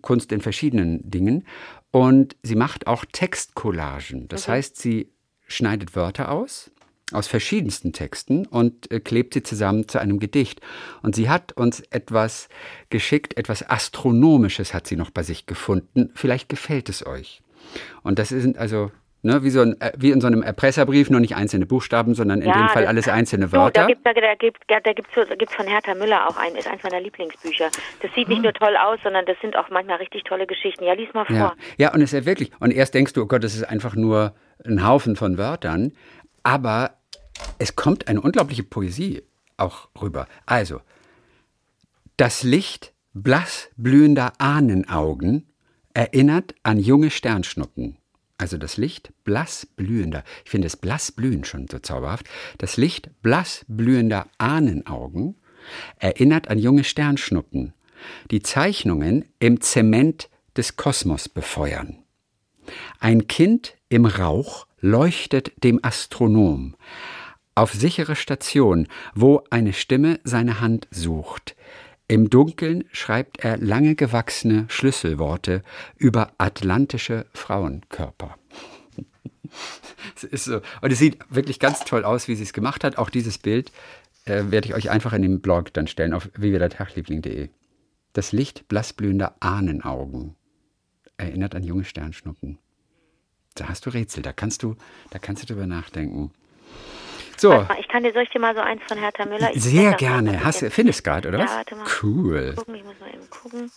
Kunst 0.00 0.32
in 0.32 0.40
verschiedenen 0.40 1.08
Dingen. 1.08 1.44
Und 1.90 2.36
sie 2.42 2.54
macht 2.54 2.86
auch 2.86 3.04
Textcollagen. 3.04 4.28
Das 4.28 4.46
heißt, 4.48 4.76
sie 4.76 5.12
schneidet 5.46 5.96
Wörter 5.96 6.30
aus 6.30 6.70
aus 7.12 7.26
verschiedensten 7.26 7.92
Texten 7.92 8.46
und 8.46 8.90
äh, 8.90 9.00
klebt 9.00 9.34
sie 9.34 9.42
zusammen 9.42 9.88
zu 9.88 9.98
einem 9.98 10.18
Gedicht. 10.18 10.60
Und 11.02 11.14
sie 11.14 11.28
hat 11.28 11.52
uns 11.52 11.80
etwas 11.90 12.48
geschickt, 12.88 13.36
etwas 13.36 13.68
Astronomisches 13.68 14.74
hat 14.74 14.86
sie 14.86 14.96
noch 14.96 15.10
bei 15.10 15.22
sich 15.22 15.46
gefunden. 15.46 16.10
Vielleicht 16.14 16.48
gefällt 16.48 16.88
es 16.88 17.06
euch. 17.06 17.42
Und 18.02 18.18
das 18.18 18.30
sind 18.30 18.58
also 18.58 18.90
Ne, 19.22 19.42
wie, 19.42 19.50
so 19.50 19.60
ein, 19.60 19.78
äh, 19.82 19.92
wie 19.98 20.12
in 20.12 20.20
so 20.22 20.28
einem 20.28 20.42
Erpresserbrief, 20.42 21.10
nur 21.10 21.20
nicht 21.20 21.36
einzelne 21.36 21.66
Buchstaben, 21.66 22.14
sondern 22.14 22.40
in 22.40 22.48
ja, 22.48 22.56
dem 22.56 22.68
Fall 22.70 22.86
alles 22.86 23.06
einzelne 23.06 23.52
Wörter. 23.52 23.82
So, 23.82 23.86
da 23.86 23.92
gibt 23.92 24.06
es 24.06 24.14
da, 24.14 24.34
gibt, 24.34 24.58
da 24.66 24.92
gibt's, 24.94 25.10
da 25.14 25.34
gibt's 25.34 25.54
von 25.54 25.66
Hertha 25.66 25.94
Müller 25.94 26.26
auch 26.26 26.38
ein, 26.38 26.54
ist 26.54 26.66
eins 26.66 26.82
meiner 26.82 27.00
Lieblingsbücher. 27.00 27.68
Das 28.00 28.10
sieht 28.14 28.28
nicht 28.28 28.38
hm. 28.38 28.44
nur 28.44 28.54
toll 28.54 28.76
aus, 28.78 28.98
sondern 29.02 29.26
das 29.26 29.36
sind 29.42 29.56
auch 29.56 29.68
manchmal 29.68 29.98
richtig 29.98 30.24
tolle 30.24 30.46
Geschichten. 30.46 30.84
Ja, 30.84 30.94
lies 30.94 31.12
mal 31.12 31.26
vor. 31.26 31.36
Ja, 31.36 31.54
ja 31.76 31.92
und 31.92 32.00
es 32.00 32.14
ist 32.14 32.20
ja 32.20 32.24
wirklich, 32.24 32.50
und 32.60 32.70
erst 32.70 32.94
denkst 32.94 33.12
du, 33.12 33.22
oh 33.22 33.26
Gott, 33.26 33.44
das 33.44 33.54
ist 33.54 33.64
einfach 33.64 33.94
nur 33.94 34.34
ein 34.64 34.86
Haufen 34.86 35.16
von 35.16 35.36
Wörtern, 35.36 35.92
aber 36.42 36.92
es 37.58 37.76
kommt 37.76 38.08
eine 38.08 38.22
unglaubliche 38.22 38.62
Poesie 38.62 39.22
auch 39.58 39.88
rüber. 40.00 40.28
Also, 40.46 40.80
das 42.16 42.42
Licht 42.42 42.94
blass 43.12 43.70
blühender 43.76 44.32
Ahnenaugen 44.38 45.52
erinnert 45.92 46.54
an 46.62 46.78
junge 46.78 47.10
Sternschnuppen. 47.10 47.99
Also 48.40 48.56
das 48.56 48.78
Licht 48.78 49.12
blass 49.22 49.66
blühender, 49.66 50.24
ich 50.46 50.50
finde 50.50 50.64
das 50.64 50.78
blass 50.78 51.12
blühen 51.12 51.44
schon 51.44 51.68
so 51.70 51.78
zauberhaft, 51.78 52.24
das 52.56 52.78
Licht 52.78 53.10
blass 53.20 53.66
blühender 53.68 54.28
Ahnenaugen 54.38 55.36
erinnert 55.96 56.48
an 56.48 56.58
junge 56.58 56.84
Sternschnuppen, 56.84 57.74
die 58.30 58.40
Zeichnungen 58.40 59.26
im 59.40 59.60
Zement 59.60 60.30
des 60.56 60.76
Kosmos 60.76 61.28
befeuern. 61.28 61.98
Ein 62.98 63.26
Kind 63.26 63.76
im 63.90 64.06
Rauch 64.06 64.66
leuchtet 64.80 65.52
dem 65.62 65.78
Astronom 65.84 66.76
auf 67.54 67.74
sichere 67.74 68.16
Station, 68.16 68.88
wo 69.14 69.44
eine 69.50 69.74
Stimme 69.74 70.18
seine 70.24 70.62
Hand 70.62 70.88
sucht. 70.90 71.56
Im 72.10 72.28
Dunkeln 72.28 72.86
schreibt 72.90 73.44
er 73.44 73.56
lange 73.56 73.94
gewachsene 73.94 74.64
Schlüsselworte 74.68 75.62
über 75.96 76.32
atlantische 76.38 77.26
Frauenkörper. 77.32 78.36
es 80.16 80.24
ist 80.24 80.44
so. 80.46 80.60
Und 80.80 80.90
es 80.90 80.98
sieht 80.98 81.18
wirklich 81.28 81.60
ganz 81.60 81.84
toll 81.84 82.02
aus, 82.02 82.26
wie 82.26 82.34
sie 82.34 82.42
es 82.42 82.52
gemacht 82.52 82.82
hat. 82.82 82.98
Auch 82.98 83.10
dieses 83.10 83.38
Bild 83.38 83.70
äh, 84.24 84.42
werde 84.48 84.66
ich 84.66 84.74
euch 84.74 84.90
einfach 84.90 85.12
in 85.12 85.22
den 85.22 85.40
Blog 85.40 85.72
dann 85.72 85.86
stellen 85.86 86.12
auf 86.12 86.28
www.tagliebling.de. 86.34 87.48
Das 88.12 88.32
Licht 88.32 88.66
blassblühender 88.66 89.36
Ahnenaugen 89.38 90.34
erinnert 91.16 91.54
an 91.54 91.62
junge 91.62 91.84
Sternschnuppen. 91.84 92.58
Da 93.54 93.68
hast 93.68 93.86
du 93.86 93.90
Rätsel, 93.90 94.24
da 94.24 94.32
kannst 94.32 94.64
du, 94.64 94.74
da 95.10 95.20
kannst 95.20 95.44
du 95.44 95.46
drüber 95.46 95.68
nachdenken. 95.68 96.32
So. 97.40 97.66
ich 97.78 97.88
kann 97.88 98.02
dir, 98.02 98.12
soll 98.12 98.24
ich 98.24 98.28
dir 98.28 98.38
mal 98.38 98.54
so 98.54 98.60
eins 98.60 98.82
von 98.86 98.98
Hertha 98.98 99.24
Müller? 99.24 99.50
Ich 99.54 99.62
Sehr 99.62 99.94
gerne. 99.94 100.44
Hast, 100.44 100.62
findest 100.70 101.02
gerade, 101.02 101.28
oder 101.28 101.38
ja, 101.38 101.44
was? 101.44 101.56
Warte 101.56 101.74
mal. 101.74 101.86
Cool. 102.02 102.52
Gucken, 102.54 102.74
ich 102.74 102.84
muss 102.84 103.00
mal 103.00 103.08
eben 103.08 103.30
gucken. 103.30 103.70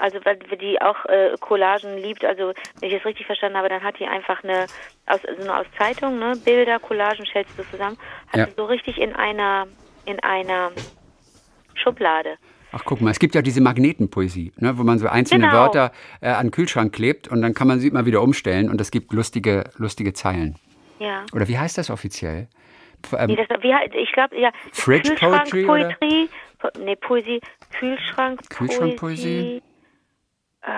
Also 0.00 0.18
weil 0.24 0.38
die 0.60 0.80
auch 0.80 1.04
äh, 1.06 1.36
Collagen 1.38 1.98
liebt, 1.98 2.24
also 2.24 2.54
wenn 2.80 2.88
ich 2.88 2.96
es 2.96 3.04
richtig 3.04 3.26
verstanden 3.26 3.58
habe, 3.58 3.68
dann 3.68 3.82
hat 3.82 4.00
die 4.00 4.06
einfach 4.06 4.42
eine 4.42 4.66
aus, 5.06 5.20
also 5.26 5.50
aus 5.52 5.66
Zeitung, 5.78 6.18
ne, 6.18 6.32
Bilder, 6.42 6.78
Collagen 6.78 7.24
stellst 7.26 7.52
du 7.56 7.62
zusammen, 7.70 7.98
hat 8.28 8.36
ja. 8.36 8.48
so 8.56 8.64
richtig 8.64 8.98
in 8.98 9.14
einer 9.14 9.68
in 10.06 10.18
einer 10.20 10.72
Schublade. 11.74 12.36
Ach, 12.72 12.82
guck 12.84 13.00
mal, 13.00 13.10
es 13.10 13.18
gibt 13.18 13.34
ja 13.34 13.42
diese 13.42 13.60
Magnetenpoesie, 13.60 14.52
ne, 14.56 14.76
wo 14.76 14.82
man 14.82 14.98
so 14.98 15.06
einzelne 15.06 15.46
genau. 15.46 15.58
Wörter 15.58 15.92
äh, 16.20 16.30
an 16.30 16.46
den 16.46 16.50
Kühlschrank 16.50 16.92
klebt 16.92 17.28
und 17.28 17.42
dann 17.42 17.52
kann 17.54 17.68
man 17.68 17.78
sie 17.78 17.88
immer 17.88 18.06
wieder 18.06 18.22
umstellen 18.22 18.70
und 18.70 18.80
es 18.80 18.90
gibt 18.90 19.12
lustige, 19.12 19.64
lustige 19.76 20.14
Zeilen. 20.14 20.56
Ja. 21.00 21.24
Oder 21.32 21.48
wie 21.48 21.58
heißt 21.58 21.78
das 21.78 21.90
offiziell? 21.90 22.48
Ähm, 23.16 23.28
nee, 23.28 23.36
das, 23.36 23.48
wie, 23.62 23.98
ich 23.98 24.12
glaube, 24.12 24.38
ja. 24.38 24.52
Fridge 24.72 25.14
Poetry? 25.14 25.64
Poetry 25.64 26.28
po, 26.58 26.68
nee, 26.78 26.96
Poesie. 26.96 27.40
Kühlschrank 27.72 28.48
Kühlschrankpoesie? 28.50 29.62
Äh, 30.62 30.70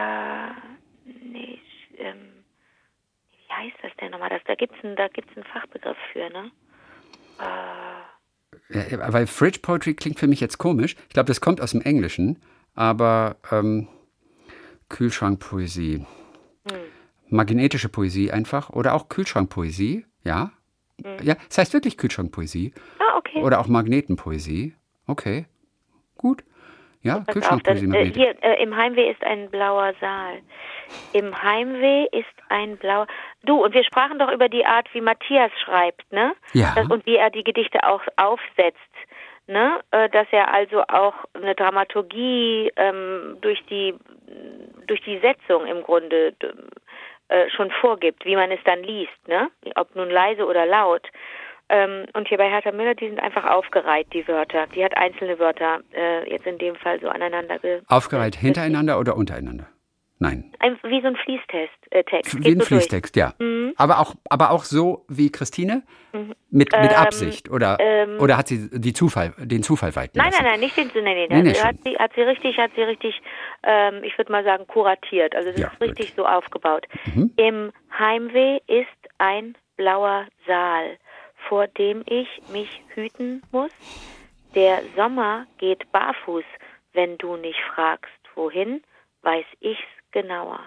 nee, 1.04 1.58
ähm, 1.98 2.44
wie 3.32 3.52
heißt 3.52 3.76
das 3.82 3.90
denn 4.00 4.12
nochmal? 4.12 4.30
Das, 4.30 4.42
da 4.46 4.54
gibt 4.54 4.74
es 4.78 4.84
einen, 4.84 4.96
einen 4.96 5.44
Fachbegriff 5.52 5.96
für, 6.12 6.30
ne? 6.30 6.50
Äh. 7.40 8.90
Ja, 8.90 9.12
weil 9.12 9.26
Fridge 9.26 9.58
Poetry 9.60 9.94
klingt 9.94 10.18
für 10.20 10.28
mich 10.28 10.40
jetzt 10.40 10.58
komisch. 10.58 10.94
Ich 11.08 11.14
glaube, 11.14 11.26
das 11.26 11.40
kommt 11.40 11.60
aus 11.60 11.72
dem 11.72 11.82
Englischen, 11.82 12.40
aber 12.74 13.36
ähm, 13.50 13.88
Kühlschrankpoesie. 14.88 16.06
Hm. 16.70 16.78
Magnetische 17.28 17.88
Poesie 17.88 18.30
einfach 18.30 18.70
oder 18.70 18.94
auch 18.94 19.08
Kühlschrankpoesie. 19.08 20.06
Ja. 20.24 20.52
Mhm. 20.98 21.16
Ja, 21.22 21.36
es 21.48 21.58
heißt 21.58 21.72
wirklich 21.72 21.98
Kühlschrankpoesie. 21.98 22.72
Ah, 22.98 23.18
okay. 23.18 23.42
Oder 23.42 23.60
auch 23.60 23.66
Magnetenpoesie. 23.66 24.74
Okay. 25.06 25.46
Gut. 26.16 26.44
Ja, 27.02 27.24
Kühlschrankpoesie. 27.30 27.86
Dann, 27.88 27.94
äh, 27.94 28.12
hier, 28.12 28.36
äh, 28.42 28.62
im 28.62 28.76
Heimweh 28.76 29.10
ist 29.10 29.22
ein 29.24 29.50
blauer 29.50 29.92
Saal. 30.00 30.40
Im 31.12 31.42
Heimweh 31.42 32.06
ist 32.12 32.26
ein 32.48 32.76
blauer. 32.76 33.06
Du, 33.44 33.64
und 33.64 33.74
wir 33.74 33.82
sprachen 33.84 34.18
doch 34.18 34.30
über 34.30 34.48
die 34.48 34.64
Art, 34.64 34.88
wie 34.92 35.00
Matthias 35.00 35.50
schreibt, 35.64 36.10
ne? 36.12 36.34
Ja. 36.52 36.72
Das, 36.76 36.88
und 36.88 37.04
wie 37.06 37.16
er 37.16 37.30
die 37.30 37.42
Gedichte 37.42 37.82
auch 37.84 38.02
aufsetzt. 38.16 38.78
Ne? 39.48 39.80
Äh, 39.90 40.08
dass 40.10 40.28
er 40.30 40.54
also 40.54 40.82
auch 40.86 41.14
eine 41.34 41.56
Dramaturgie 41.56 42.70
ähm, 42.76 43.38
durch 43.40 43.60
die 43.66 43.92
durch 44.86 45.00
die 45.02 45.18
Setzung 45.18 45.66
im 45.66 45.82
Grunde 45.82 46.32
äh, 47.32 47.48
schon 47.50 47.70
vorgibt, 47.80 48.24
wie 48.24 48.36
man 48.36 48.50
es 48.50 48.60
dann 48.64 48.82
liest, 48.82 49.26
ne? 49.26 49.48
ob 49.76 49.94
nun 49.96 50.10
leise 50.10 50.44
oder 50.44 50.66
laut. 50.66 51.08
Ähm, 51.68 52.04
und 52.12 52.28
hier 52.28 52.36
bei 52.36 52.50
Hertha 52.50 52.72
Müller, 52.72 52.94
die 52.94 53.08
sind 53.08 53.20
einfach 53.20 53.44
aufgereiht, 53.44 54.12
die 54.12 54.28
Wörter. 54.28 54.66
Die 54.74 54.84
hat 54.84 54.94
einzelne 54.96 55.38
Wörter 55.38 55.80
äh, 55.94 56.30
jetzt 56.30 56.46
in 56.46 56.58
dem 56.58 56.76
Fall 56.76 57.00
so 57.00 57.08
aneinander. 57.08 57.58
Aufgereiht 57.88 58.36
hintereinander 58.36 58.98
oder 58.98 59.16
untereinander? 59.16 59.66
Nein. 60.22 60.52
Ein, 60.60 60.78
wie 60.84 61.00
so 61.00 61.08
ein 61.08 61.16
Fließtext. 61.16 61.74
Äh, 61.90 62.04
Text. 62.04 62.44
Wie 62.44 62.52
ein 62.52 62.60
so 62.60 62.66
Fließtext, 62.66 63.16
durch. 63.16 63.24
ja. 63.24 63.34
Mhm. 63.44 63.74
Aber, 63.76 63.98
auch, 63.98 64.14
aber 64.30 64.52
auch 64.52 64.62
so 64.62 65.04
wie 65.08 65.32
Christine? 65.32 65.82
Mhm. 66.12 66.34
Mit, 66.50 66.70
mit 66.72 66.92
ähm, 66.92 66.96
Absicht? 66.96 67.50
Oder, 67.50 67.76
ähm, 67.80 68.20
oder 68.20 68.36
hat 68.36 68.46
sie 68.46 68.70
die 68.70 68.92
Zufall, 68.92 69.34
den 69.38 69.64
Zufall 69.64 69.96
walten 69.96 70.18
Nein, 70.18 70.30
lassen? 70.30 70.44
nein, 70.44 70.52
nein, 70.52 70.60
nicht 70.60 70.76
den 70.76 70.88
Zufall. 70.88 71.02
Nein, 71.02 71.26
nein, 71.28 71.42
nee, 71.42 71.50
nee, 71.50 71.58
hat, 71.58 71.76
sie, 71.84 71.96
hat 71.96 72.12
sie 72.14 72.20
richtig, 72.22 72.56
hat 72.56 72.70
sie 72.76 72.82
richtig, 72.82 73.20
ähm, 73.64 74.04
ich 74.04 74.16
würde 74.16 74.30
mal 74.30 74.44
sagen, 74.44 74.66
kuratiert. 74.68 75.34
Also 75.34 75.50
das 75.50 75.60
ja, 75.60 75.68
ist 75.68 75.80
richtig 75.80 76.14
gut. 76.14 76.24
so 76.24 76.26
aufgebaut. 76.26 76.86
Mhm. 77.14 77.32
Im 77.36 77.72
Heimweh 77.98 78.58
ist 78.68 78.86
ein 79.18 79.56
blauer 79.76 80.26
Saal, 80.46 80.98
vor 81.48 81.66
dem 81.66 82.04
ich 82.06 82.28
mich 82.52 82.80
hüten 82.94 83.42
muss. 83.50 83.72
Der 84.54 84.82
Sommer 84.94 85.46
geht 85.58 85.90
barfuß, 85.90 86.44
wenn 86.92 87.18
du 87.18 87.36
nicht 87.36 87.58
fragst, 87.74 88.12
wohin, 88.36 88.82
weiß 89.22 89.46
ich's 89.60 89.80
genauer. 90.12 90.60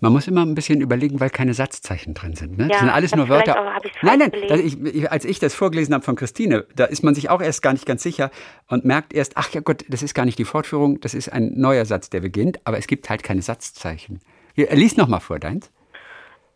Man 0.00 0.12
muss 0.12 0.26
immer 0.26 0.44
ein 0.44 0.54
bisschen 0.54 0.80
überlegen, 0.80 1.20
weil 1.20 1.30
keine 1.30 1.54
Satzzeichen 1.54 2.12
drin 2.12 2.34
sind. 2.34 2.58
Ne? 2.58 2.64
Ja, 2.64 2.68
das 2.68 2.80
sind 2.80 2.90
alles 2.90 3.14
nur 3.14 3.28
Wörter. 3.28 3.58
Auch, 3.58 3.80
nein, 4.02 4.18
nein, 4.18 4.32
ich, 4.32 5.10
als 5.10 5.24
ich 5.24 5.38
das 5.38 5.54
vorgelesen 5.54 5.94
habe 5.94 6.04
von 6.04 6.16
Christine, 6.16 6.66
da 6.74 6.84
ist 6.84 7.04
man 7.04 7.14
sich 7.14 7.30
auch 7.30 7.40
erst 7.40 7.62
gar 7.62 7.72
nicht 7.72 7.86
ganz 7.86 8.02
sicher 8.02 8.30
und 8.68 8.84
merkt 8.84 9.14
erst, 9.14 9.36
ach 9.36 9.50
ja 9.50 9.60
Gott, 9.60 9.84
das 9.88 10.02
ist 10.02 10.14
gar 10.14 10.24
nicht 10.24 10.38
die 10.38 10.44
Fortführung, 10.44 11.00
das 11.00 11.14
ist 11.14 11.28
ein 11.32 11.52
neuer 11.54 11.84
Satz, 11.84 12.10
der 12.10 12.20
beginnt, 12.20 12.58
aber 12.64 12.78
es 12.78 12.86
gibt 12.86 13.08
halt 13.08 13.22
keine 13.22 13.42
Satzzeichen. 13.42 14.20
Lies 14.56 14.96
noch 14.96 15.08
mal 15.08 15.20
vor, 15.20 15.38
deins. 15.38 15.70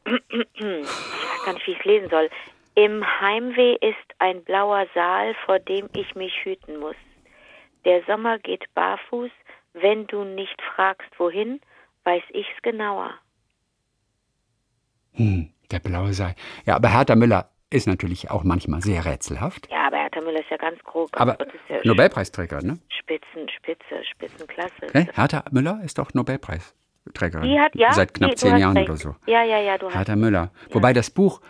Ich 0.54 0.64
weiß 0.64 1.46
gar 1.46 1.54
nicht, 1.54 1.66
wie 1.66 1.72
ich 1.72 1.78
es 1.80 1.84
lesen 1.84 2.08
soll. 2.08 2.30
Im 2.74 3.04
Heimweh 3.20 3.74
ist 3.80 3.96
ein 4.18 4.44
blauer 4.44 4.86
Saal, 4.94 5.34
vor 5.44 5.58
dem 5.58 5.88
ich 5.94 6.14
mich 6.14 6.32
hüten 6.44 6.78
muss. 6.78 6.94
Der 7.84 8.02
Sommer 8.06 8.38
geht 8.38 8.64
barfuß, 8.74 9.30
wenn 9.74 10.06
du 10.06 10.24
nicht 10.24 10.60
fragst, 10.74 11.08
wohin, 11.18 11.60
weiß 12.04 12.22
ich's 12.30 12.62
genauer. 12.62 13.12
Hm, 15.12 15.50
der 15.70 15.78
blaue 15.80 16.12
Sei. 16.12 16.34
Ja, 16.64 16.76
aber 16.76 16.88
Hertha 16.88 17.14
Müller 17.14 17.50
ist 17.70 17.86
natürlich 17.86 18.30
auch 18.30 18.44
manchmal 18.44 18.82
sehr 18.82 19.04
rätselhaft. 19.04 19.68
Ja, 19.70 19.86
aber 19.86 19.98
Hertha 19.98 20.20
Müller 20.20 20.40
ist 20.40 20.50
ja 20.50 20.56
ganz 20.56 20.78
grob. 20.84 21.10
Aber 21.12 21.38
ja 21.68 21.78
Nobelpreisträger, 21.84 22.62
ne? 22.62 22.78
Spitzen, 22.88 23.48
Spitze, 23.48 24.04
Spitzenklasse. 24.10 24.86
Ne? 24.94 25.08
Hertha 25.14 25.44
Müller 25.50 25.80
ist 25.84 25.98
doch 25.98 26.12
Nobelpreisträgerin. 26.14 27.48
Die 27.48 27.58
hat, 27.58 27.74
ja. 27.74 27.92
Seit 27.92 28.14
knapp 28.14 28.30
die, 28.30 28.36
zehn 28.36 28.56
Jahren 28.58 28.76
recht. 28.76 28.88
oder 28.88 28.98
so. 28.98 29.16
Ja, 29.26 29.42
ja, 29.42 29.58
ja, 29.58 29.78
du 29.78 29.86
hast 29.86 29.94
Hertha 29.94 30.16
Müller. 30.16 30.50
Ja. 30.68 30.74
Wobei 30.74 30.92
das 30.92 31.10
Buch, 31.10 31.40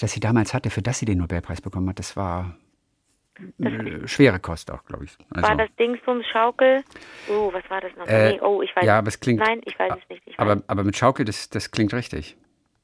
das 0.00 0.12
sie 0.12 0.20
damals 0.20 0.54
hatte, 0.54 0.70
für 0.70 0.82
das 0.82 0.98
sie 0.98 1.06
den 1.06 1.18
Nobelpreis 1.18 1.60
bekommen 1.60 1.88
hat, 1.90 1.98
das 1.98 2.16
war 2.16 2.56
schwere 4.06 4.40
Kost 4.40 4.70
auch, 4.70 4.84
glaube 4.84 5.04
ich. 5.04 5.16
Also, 5.30 5.48
war 5.48 5.56
das 5.56 5.68
Dingsbums 5.78 6.26
Schaukel? 6.32 6.82
Oh, 7.28 7.52
was 7.52 7.68
war 7.70 7.80
das 7.80 7.94
noch? 7.96 8.06
Äh, 8.06 8.32
nee, 8.32 8.40
oh, 8.40 8.62
ich 8.62 8.74
weiß 8.74 8.84
ja, 8.84 8.98
aber 8.98 9.08
es 9.08 9.20
klingt. 9.20 9.40
Nein, 9.40 9.60
ich 9.64 9.78
weiß 9.78 9.92
es 9.94 10.08
nicht. 10.08 10.38
aber, 10.38 10.62
aber 10.66 10.84
mit 10.84 10.96
Schaukel, 10.96 11.24
das, 11.24 11.48
das 11.50 11.70
klingt 11.70 11.92
richtig. 11.94 12.36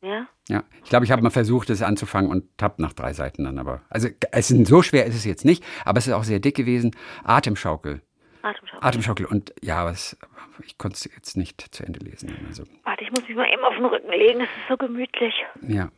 Ja? 0.03 0.27
Ja. 0.49 0.65
Ich 0.83 0.91
glaube, 0.91 1.05
ich 1.05 1.13
habe 1.13 1.23
mal 1.23 1.31
versucht, 1.31 1.71
es 1.71 1.83
anzufangen 1.83 2.31
und 2.31 2.59
tapp 2.59 2.79
nach 2.79 2.93
drei 2.93 3.13
Seiten 3.13 3.45
dann. 3.45 3.59
Aber 3.59 3.83
also 3.89 4.09
es 4.33 4.51
ist 4.51 4.67
so 4.67 4.83
schwer 4.83 5.07
ist 5.07 5.15
es 5.15 5.25
jetzt 5.25 5.45
nicht, 5.45 5.65
aber 5.85 5.99
es 5.99 6.07
ist 6.07 6.13
auch 6.13 6.25
sehr 6.25 6.41
dick 6.41 6.57
gewesen. 6.57 6.91
Atemschaukel. 7.25 8.03
Atemschaukel. 8.43 8.89
Atemschaukel. 8.89 9.27
Und 9.27 9.55
ja, 9.63 9.85
was, 9.85 10.19
ich 10.67 10.77
konnte 10.77 10.97
es 10.97 11.05
jetzt 11.05 11.37
nicht 11.37 11.61
zu 11.75 11.85
Ende 11.85 12.01
lesen. 12.01 12.37
Also. 12.49 12.65
Warte, 12.83 13.05
ich 13.05 13.11
muss 13.11 13.27
mich 13.29 13.37
mal 13.37 13.49
eben 13.49 13.63
auf 13.63 13.75
den 13.75 13.85
Rücken 13.85 14.11
legen, 14.11 14.41
es 14.41 14.49
ist 14.49 14.69
so 14.69 14.77
gemütlich. 14.77 15.35
Ja. 15.67 15.91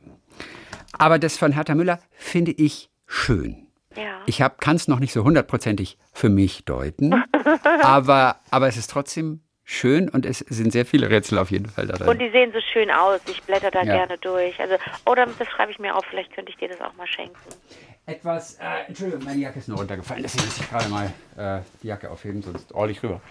Aber 0.92 1.18
das 1.18 1.38
von 1.38 1.52
Hertha 1.52 1.74
Müller 1.74 1.98
finde 2.12 2.52
ich 2.52 2.90
schön. 3.06 3.63
Ja. 3.96 4.20
Ich 4.26 4.42
kann 4.60 4.76
es 4.76 4.88
noch 4.88 4.98
nicht 5.00 5.12
so 5.12 5.24
hundertprozentig 5.24 5.98
für 6.12 6.28
mich 6.28 6.64
deuten, 6.64 7.14
aber, 7.82 8.36
aber 8.50 8.68
es 8.68 8.76
ist 8.76 8.90
trotzdem 8.90 9.40
schön 9.64 10.08
und 10.08 10.26
es 10.26 10.40
sind 10.40 10.72
sehr 10.72 10.84
viele 10.84 11.08
Rätsel 11.08 11.38
auf 11.38 11.50
jeden 11.50 11.66
Fall 11.66 11.86
da 11.86 11.94
drin. 11.96 12.08
Und 12.08 12.18
die 12.20 12.30
sehen 12.30 12.52
so 12.52 12.60
schön 12.72 12.90
aus. 12.90 13.20
Ich 13.30 13.42
blätter 13.44 13.70
da 13.70 13.82
Ja. 13.82 13.94
gerne 13.96 14.18
durch. 14.18 14.58
Also, 14.60 14.74
oder 15.06 15.26
das 15.38 15.48
schreibe 15.48 15.72
ich 15.72 15.78
mir 15.78 15.96
auf. 15.96 16.04
Vielleicht 16.10 16.32
könnte 16.34 16.50
ich 16.50 16.58
dir 16.58 16.68
das 16.68 16.80
auch 16.80 16.94
mal 16.94 17.06
schenken. 17.06 17.36
Etwas, 18.06 18.56
äh, 18.56 18.62
Entschuldigung, 18.88 19.24
meine 19.24 19.40
Jacke 19.40 19.58
ist 19.58 19.68
nur 19.68 19.78
runtergefallen, 19.78 20.22
deswegen 20.22 20.44
muss 20.44 20.58
ich 20.60 20.68
gerade 20.68 20.88
mal 20.90 21.06
äh, 21.38 21.62
die 21.82 21.86
Jacke 21.86 22.10
aufheben, 22.10 22.42
sonst 22.42 22.74
roll 22.74 22.90
ich 22.90 23.02
rüber. 23.02 23.22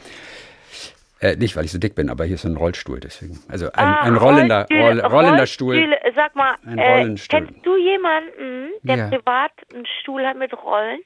Äh, 1.20 1.36
nicht, 1.38 1.56
weil 1.56 1.64
ich 1.64 1.72
so 1.72 1.78
dick 1.78 1.94
bin, 1.96 2.10
aber 2.10 2.26
hier 2.26 2.36
ist 2.36 2.42
so 2.42 2.50
ein 2.50 2.58
Rollstuhl, 2.58 3.00
deswegen. 3.00 3.40
Also 3.48 3.68
ein, 3.68 3.86
Ah, 3.86 4.02
ein 4.02 4.16
rollender, 4.18 4.66
Rollstühle- 4.66 4.82
roll, 4.82 5.00
rollender 5.02 5.46
Stuhl. 5.46 5.76
Rollstühle. 5.78 5.98
Sag 6.16 6.36
mal, 6.36 6.56
äh, 6.76 7.16
kennst 7.30 7.54
du 7.64 7.78
jemanden, 7.78 8.72
der 8.84 8.98
Ja. 8.98 9.08
privat 9.10 9.52
einen 9.74 9.86
Stuhl 10.02 10.26
hat 10.26 10.38
mit 10.38 10.54
Rollen? 10.54 11.00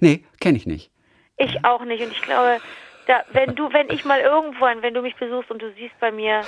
Nee, 0.00 0.24
kenne 0.40 0.56
ich 0.58 0.66
nicht. 0.66 0.90
Ich 1.36 1.64
auch 1.64 1.84
nicht. 1.84 2.02
Und 2.02 2.12
ich 2.12 2.22
glaube, 2.22 2.58
da, 3.06 3.22
wenn 3.32 3.54
du, 3.54 3.72
wenn 3.72 3.90
ich 3.90 4.04
mal 4.04 4.20
irgendwann, 4.20 4.82
wenn 4.82 4.94
du 4.94 5.02
mich 5.02 5.16
besuchst 5.16 5.50
und 5.50 5.60
du 5.62 5.72
siehst 5.72 5.98
bei 6.00 6.12
mir 6.12 6.42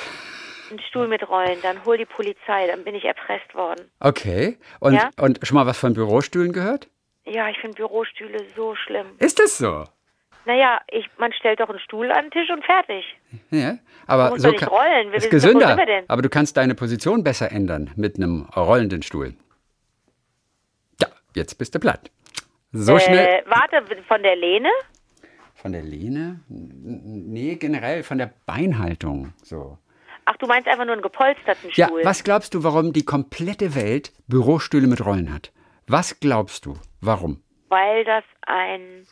einen 0.70 0.80
Stuhl 0.88 1.08
mit 1.08 1.28
Rollen, 1.28 1.58
dann 1.62 1.84
hol 1.84 1.96
die 1.98 2.04
Polizei, 2.04 2.66
dann 2.66 2.84
bin 2.84 2.94
ich 2.94 3.04
erpresst 3.04 3.54
worden. 3.54 3.90
Okay. 4.00 4.58
Und, 4.80 4.94
Ja? 4.94 5.10
und 5.20 5.40
schon 5.42 5.56
mal 5.56 5.66
was 5.66 5.78
von 5.78 5.94
Bürostühlen 5.94 6.52
gehört? 6.52 6.88
Ja, 7.24 7.48
ich 7.48 7.58
finde 7.58 7.76
Bürostühle 7.76 8.38
so 8.56 8.74
schlimm. 8.74 9.06
Ist 9.18 9.38
das 9.38 9.58
so? 9.58 9.84
Naja, 10.44 10.80
ich, 10.90 11.08
man 11.18 11.32
stellt 11.32 11.60
doch 11.60 11.68
einen 11.68 11.78
Stuhl 11.78 12.10
an 12.10 12.24
den 12.24 12.30
Tisch 12.32 12.50
und 12.50 12.64
fertig. 12.64 13.04
Ja, 13.50 13.78
aber 14.08 14.30
muss 14.30 14.42
so 14.42 14.50
nicht 14.50 14.68
rollen. 14.68 15.10
Wir 15.12 15.18
ist 15.18 15.30
gesünder. 15.30 15.78
Aber 16.08 16.20
du 16.22 16.28
kannst 16.28 16.56
deine 16.56 16.74
Position 16.74 17.22
besser 17.22 17.52
ändern 17.52 17.90
mit 17.96 18.16
einem 18.16 18.46
rollenden 18.56 19.02
Stuhl. 19.02 19.34
Ja, 21.34 21.42
jetzt 21.42 21.56
bist 21.58 21.74
du 21.74 21.78
platt. 21.78 22.10
So 22.72 22.98
schnell. 22.98 23.26
Äh, 23.26 23.42
warte, 23.46 23.82
von 24.08 24.22
der 24.22 24.36
Lene? 24.36 24.68
Von 25.54 25.72
der 25.72 25.82
Lehne? 25.82 26.40
Nee, 26.48 27.56
generell 27.56 28.02
von 28.02 28.18
der 28.18 28.32
Beinhaltung. 28.46 29.32
So. 29.42 29.78
Ach, 30.24 30.36
du 30.36 30.46
meinst 30.46 30.68
einfach 30.68 30.84
nur 30.84 30.94
einen 30.94 31.02
gepolsterten 31.02 31.70
Ja, 31.74 31.86
Stuhl. 31.86 32.04
was 32.04 32.24
glaubst 32.24 32.54
du, 32.54 32.64
warum 32.64 32.92
die 32.92 33.04
komplette 33.04 33.74
Welt 33.74 34.12
Bürostühle 34.28 34.86
mit 34.86 35.04
Rollen 35.04 35.32
hat? 35.32 35.52
Was 35.86 36.18
glaubst 36.20 36.66
du, 36.66 36.76
warum? 37.00 37.42
Weil 37.68 38.04
das 38.04 38.24
ein 38.46 39.06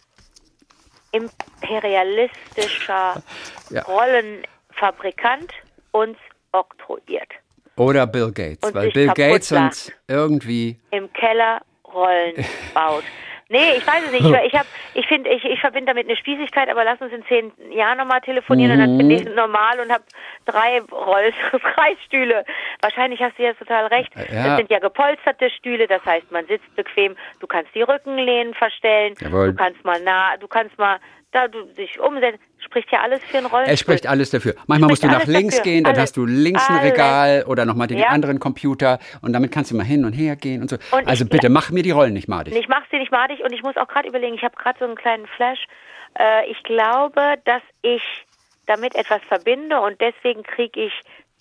imperialistischer 1.12 3.22
Ja. 3.70 3.82
Rollenfabrikant 3.82 5.52
uns 5.92 6.16
oktroyiert. 6.52 7.28
Oder 7.76 8.06
Bill 8.06 8.32
Gates, 8.32 8.68
Und 8.68 8.74
weil 8.74 8.90
Bill 8.90 9.08
Gates 9.08 9.52
uns 9.52 9.92
irgendwie. 10.08 10.80
Im 10.90 11.12
Keller 11.12 11.60
Rollen 11.92 12.34
baut. 12.74 13.04
Nee, 13.52 13.72
ich 13.78 13.84
weiß 13.84 14.04
es 14.06 14.12
nicht. 14.12 14.24
Ich, 14.24 14.52
ich, 14.52 14.54
hab- 14.56 14.66
ich 14.94 15.06
finde, 15.08 15.28
ich, 15.28 15.44
ich 15.44 15.58
verbinde 15.60 15.86
damit 15.92 16.06
eine 16.06 16.16
Spießigkeit, 16.16 16.68
aber 16.68 16.84
lass 16.84 17.00
uns 17.00 17.12
in 17.12 17.24
zehn 17.26 17.50
Jahren 17.72 17.98
nochmal 17.98 18.20
telefonieren 18.20 18.70
und 18.74 18.78
dann 18.78 18.96
finde 18.96 19.14
ich 19.16 19.26
es 19.26 19.34
normal 19.34 19.80
und 19.80 19.90
habe 19.90 20.04
drei 20.44 20.80
Roll 20.92 21.32
Kreisstühle. 21.74 22.44
Wahrscheinlich 22.80 23.20
hast 23.20 23.36
du 23.38 23.42
jetzt 23.42 23.58
total 23.58 23.86
recht. 23.86 24.12
Ja. 24.30 24.44
Das 24.44 24.56
sind 24.58 24.70
ja 24.70 24.78
gepolsterte 24.78 25.50
Stühle, 25.50 25.88
das 25.88 26.04
heißt, 26.04 26.30
man 26.30 26.46
sitzt 26.46 26.72
bequem, 26.76 27.16
du 27.40 27.48
kannst 27.48 27.74
die 27.74 27.82
Rückenlehnen 27.82 28.54
verstellen, 28.54 29.14
Jawohl. 29.20 29.48
du 29.48 29.54
kannst 29.56 29.84
mal 29.84 30.00
nah, 30.00 30.36
du 30.36 30.46
kannst 30.46 30.78
mal 30.78 31.00
da 31.32 31.46
du 31.48 31.64
dich 31.64 31.98
umsetzen, 32.00 32.40
spricht 32.58 32.90
ja 32.90 33.00
alles 33.00 33.22
für 33.24 33.38
einen 33.38 33.46
Rollstuhl. 33.46 33.72
Es 33.74 33.80
spricht 33.80 34.06
alles 34.06 34.30
dafür. 34.30 34.54
Manchmal 34.66 34.90
musst 34.90 35.02
Spricht 35.02 35.14
du 35.14 35.18
nach 35.18 35.26
links 35.26 35.56
dafür. 35.56 35.72
gehen, 35.72 35.84
dann 35.84 35.92
Alles. 35.92 36.02
hast 36.02 36.16
du 36.16 36.26
links 36.26 36.68
ein. 36.68 36.76
Regal 36.78 37.44
oder 37.46 37.64
nochmal 37.64 37.86
den 37.86 37.98
Ja. 37.98 38.08
anderen 38.08 38.40
Computer 38.40 38.98
und 39.22 39.32
damit 39.32 39.52
kannst 39.52 39.70
du 39.70 39.76
mal 39.76 39.84
hin 39.84 40.04
und 40.04 40.12
her 40.12 40.36
gehen 40.36 40.60
und 40.62 40.68
so. 40.70 40.76
Und 40.90 41.06
also 41.08 41.24
ich- 41.24 41.30
bitte, 41.30 41.48
mach 41.48 41.70
mir 41.70 41.82
die 41.82 41.92
Rollen 41.92 42.14
nicht 42.14 42.28
madig. 42.28 42.54
Ich 42.56 42.68
mache 42.68 42.84
sie 42.90 42.98
nicht 42.98 43.12
madig 43.12 43.40
und 43.44 43.52
ich 43.52 43.62
muss 43.62 43.76
auch 43.76 43.86
gerade 43.88 44.08
überlegen, 44.08 44.34
ich 44.34 44.42
habe 44.42 44.56
gerade 44.56 44.78
so 44.78 44.84
einen 44.86 44.96
kleinen 44.96 45.26
Flash. 45.28 45.64
Äh, 46.18 46.50
ich 46.50 46.60
glaube, 46.64 47.36
dass 47.44 47.62
ich 47.82 48.02
damit 48.66 48.94
etwas 48.96 49.20
verbinde 49.28 49.80
und 49.80 50.00
deswegen 50.00 50.42
kriege 50.42 50.80
ich 50.80 50.92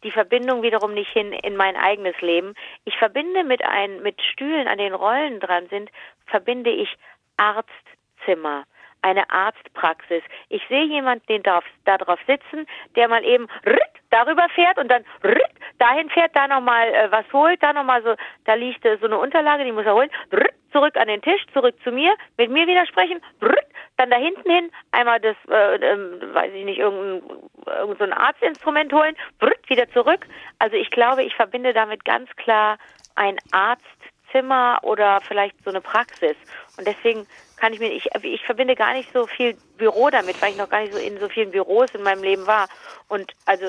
die 0.04 0.12
Verbindung 0.12 0.62
wiederum 0.62 0.94
nicht 0.94 1.10
hin 1.12 1.34
in 1.34 1.58
mein 1.58 1.76
eigenes 1.76 2.20
Leben. 2.22 2.54
Ich 2.86 2.96
verbinde 2.98 3.44
mit 3.44 3.64
ein, 3.66 4.02
mit 4.02 4.22
Stühlen, 4.22 4.68
an 4.68 4.78
denen 4.78 4.96
Rollen 4.96 5.40
dran 5.40 5.66
sind, 5.70 5.90
verbinde 6.28 6.70
ich 6.70 6.96
Arztzimmer. 7.38 8.64
Eine 9.02 9.30
Arztpraxis. 9.30 10.24
Ich 10.50 10.62
sehe 10.68 10.84
jemanden, 10.84 11.26
den 11.28 11.44
darf, 11.44 11.64
da 11.86 11.98
drauf 11.98 12.20
sitzen, 12.28 12.68
der 12.96 13.08
mal 13.08 13.24
eben 13.24 13.48
rütt, 13.66 13.80
darüber 14.10 14.48
fährt 14.50 14.78
und 14.78 14.90
dann 14.90 15.06
rütt, 15.24 15.52
dahin 15.78 16.10
fährt, 16.10 16.36
da 16.36 16.48
nochmal 16.48 16.94
äh, 16.94 17.12
was 17.12 17.26
holt, 17.32 17.62
da 17.64 17.74
nochmal 17.74 18.04
so, 18.04 18.16
da 18.46 18.54
liegt 18.56 18.86
äh, 18.86 18.98
so 18.98 19.06
eine 19.06 19.18
Unterlage, 19.18 19.64
die 19.64 19.72
muss 19.72 19.86
er 19.86 19.94
holen, 19.94 20.10
rütt, 20.32 20.54
zurück 20.72 20.98
an 20.98 21.08
den 21.08 21.22
Tisch, 21.22 21.42
zurück 21.54 21.76
zu 21.84 21.92
mir, 21.92 22.14
mit 22.38 22.50
mir 22.50 22.68
widersprechen, 22.68 23.22
rütt, 23.42 23.68
dann 23.98 24.10
da 24.10 24.18
hinten 24.18 24.50
hin, 24.50 24.72
einmal 24.92 25.20
das, 25.20 25.36
äh, 25.50 25.76
ähm, 25.76 26.22
weiß 26.34 26.52
ich 26.54 26.66
nicht, 26.66 26.80
irgendein, 26.80 27.22
irgend 27.66 27.98
so 27.98 28.04
ein 28.04 28.14
Arztinstrument 28.14 28.94
holen, 28.94 29.16
rütt, 29.42 29.70
wieder 29.70 29.90
zurück. 29.92 30.26
Also 30.60 30.76
ich 30.76 30.90
glaube, 30.92 31.24
ich 31.24 31.36
verbinde 31.36 31.74
damit 31.74 32.06
ganz 32.06 32.30
klar 32.36 32.78
ein 33.16 33.38
Arztzimmer 33.52 34.80
oder 34.84 35.20
vielleicht 35.22 35.62
so 35.64 35.70
eine 35.70 35.82
Praxis. 35.82 36.38
Und 36.78 36.88
deswegen 36.88 37.28
kann 37.60 37.74
ich 37.74 37.80
mir, 37.80 37.92
ich, 37.92 38.08
ich 38.24 38.44
verbinde 38.46 38.76
gar 38.76 38.94
nicht 38.94 39.12
so 39.14 39.28
viel 39.28 39.56
Büro 39.78 40.10
damit, 40.10 40.42
weil 40.42 40.52
ich 40.52 40.58
noch 40.58 40.70
gar 40.70 40.82
nicht 40.82 40.94
so 40.94 41.00
in 41.00 41.20
so 41.20 41.30
vielen 41.30 41.52
Büros 41.52 41.90
in 41.94 42.04
meinem 42.04 42.24
Leben 42.24 42.48
war. 42.48 42.68
Und 43.08 43.32
also 43.46 43.66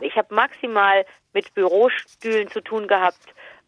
ich 0.00 0.16
habe 0.16 0.34
maximal 0.34 1.04
mit 1.32 1.52
Bürostühlen 1.54 2.50
zu 2.50 2.60
tun 2.60 2.88
gehabt 2.88 3.18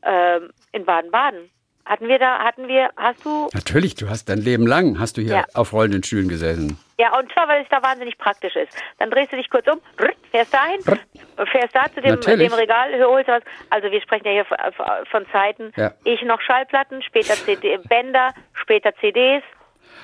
ähm, 0.03 0.51
in 0.73 0.85
Baden-Baden. 0.85 1.51
Hatten 1.85 2.07
wir 2.09 2.19
da, 2.19 2.41
hatten 2.41 2.69
wir, 2.69 2.91
hast 2.99 3.25
du, 3.25 3.49
Natürlich, 3.55 3.95
du 3.95 4.11
hast 4.11 4.29
dein 4.29 4.39
Leben 4.39 4.67
lang, 4.67 4.99
hast 5.01 5.17
du 5.17 5.23
hier 5.23 5.37
Ja. 5.37 5.45
auf 5.55 5.73
rollenden 5.73 6.03
Stühlen 6.03 6.29
gesessen. 6.29 6.79
ja, 6.99 7.19
und 7.19 7.33
zwar, 7.33 7.49
weil 7.49 7.63
es 7.63 7.69
da 7.71 7.83
wahnsinnig 7.83 8.19
praktisch 8.19 8.57
ist. 8.57 8.77
Dann 8.99 9.11
drehst 9.11 9.33
du 9.33 9.37
dich 9.37 9.49
kurz 9.49 9.67
um, 9.69 9.81
fährst 10.31 10.53
dahin, 10.53 10.83
fährst 11.51 11.75
da 11.75 11.85
zu 11.95 12.03
dem, 12.03 12.21
dem 12.21 12.53
Regal, 12.53 12.93
holst 13.03 13.29
was. 13.29 13.43
Also 13.71 13.91
wir 13.91 14.03
sprechen 14.03 14.27
ja 14.27 14.33
hier 14.33 14.45
von, 14.45 14.59
von 15.11 15.27
Zeiten. 15.33 15.73
Ja. 15.77 15.93
Ich 16.05 16.21
noch 16.23 16.43
Schallplatten, 16.43 17.01
später 17.03 17.33
CD, 17.35 17.79
Bänder, 17.89 18.35
später 18.53 18.95
CDs. 18.97 19.43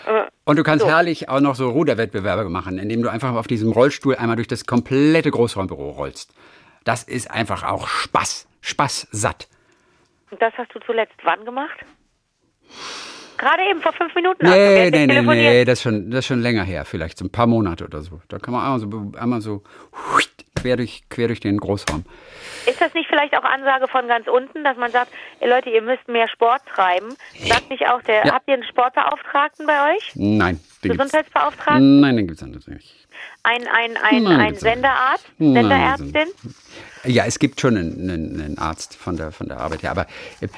Äh, 0.07 0.25
Und 0.45 0.59
du 0.59 0.63
kannst 0.63 0.85
So. 0.85 0.91
herrlich 0.91 1.29
auch 1.29 1.41
noch 1.41 1.55
so 1.55 1.71
Ruderwettbewerbe 1.71 2.49
machen, 2.49 2.79
indem 2.79 3.03
du 3.03 3.09
einfach 3.11 3.35
auf 3.35 3.47
diesem 3.47 3.73
Rollstuhl 3.73 4.17
einmal 4.17 4.37
durch 4.37 4.49
das 4.49 4.67
komplette 4.67 5.31
Großraumbüro 5.31 5.91
rollst. 5.91 6.33
Das 6.85 7.03
ist 7.05 7.31
einfach 7.31 7.63
auch 7.65 7.87
Spaß. 7.89 8.47
Spaß 8.61 9.09
satt. 9.11 9.49
Und 10.31 10.41
das 10.43 10.53
hast 10.57 10.75
du 10.75 10.81
zuletzt 10.81 11.15
wann 11.23 11.45
gemacht? 11.45 11.79
Gerade 13.39 13.63
eben 13.71 13.81
vor 13.83 13.93
fünf 13.93 14.15
Minuten. 14.15 14.47
Nee, 14.47 14.91
nee, 14.91 15.07
nee, 15.07 15.21
nee, 15.23 15.65
das 15.65 15.79
ist, 15.79 15.83
schon, 15.83 16.11
das 16.11 16.21
ist 16.21 16.27
schon 16.27 16.41
länger 16.41 16.63
her, 16.65 16.85
vielleicht 16.85 17.19
so 17.19 17.25
ein 17.25 17.31
paar 17.33 17.47
Monate 17.47 17.85
oder 17.85 18.01
so. 18.03 18.21
Da 18.29 18.39
kann 18.39 18.53
man 18.55 18.63
einmal 18.65 18.79
so, 18.81 19.13
einmal 19.19 19.41
so 19.41 19.63
quer, 20.55 20.77
durch, 20.77 21.03
quer 21.11 21.27
durch 21.29 21.41
den 21.41 21.59
Großraum. 21.59 22.05
Ist 22.67 22.81
das 22.81 22.95
nicht 22.95 23.09
vielleicht 23.09 23.37
auch 23.37 23.45
Ansage 23.45 23.89
von 23.89 24.09
ganz 24.09 24.27
unten, 24.27 24.65
dass 24.65 24.77
man 24.77 24.91
sagt, 24.91 25.11
ey 25.41 25.49
Leute, 25.51 25.69
ihr 25.71 25.83
müsst 25.83 26.09
mehr 26.09 26.29
Sport 26.29 26.63
treiben? 26.75 27.15
Sagt 27.39 27.69
nicht 27.71 27.87
auch 27.89 28.01
der, 28.03 28.25
Ja. 28.27 28.33
habt 28.35 28.49
ihr 28.49 28.55
einen 28.55 28.65
Sportbeauftragten 28.65 29.67
bei 29.67 29.95
euch? 29.95 30.13
Nein, 30.15 30.59
den 30.89 30.97
Gesundheitsbeauftragten? 30.99 32.01
nein, 32.01 32.17
den 32.17 32.27
gibt 32.29 32.41
es 32.43 32.67
nicht. 32.67 33.09
Ein, 33.43 33.67
ein, 33.69 33.97
ein, 33.97 34.23
Nein, 34.23 34.41
ein. 34.41 34.55
Senderarzt? 34.55 35.27
Senderärztin? 35.39 36.29
Ja, 37.05 37.25
es 37.27 37.39
gibt 37.39 37.61
schon 37.61 37.77
einen, 37.77 38.11
einen, 38.11 38.41
einen 38.41 38.59
Arzt 38.59 38.97
von 38.97 39.17
der, 39.17 39.31
von 39.33 39.49
der 39.49 39.59
Arbeit 39.59 39.83
her, 39.83 39.91
aber 39.91 40.07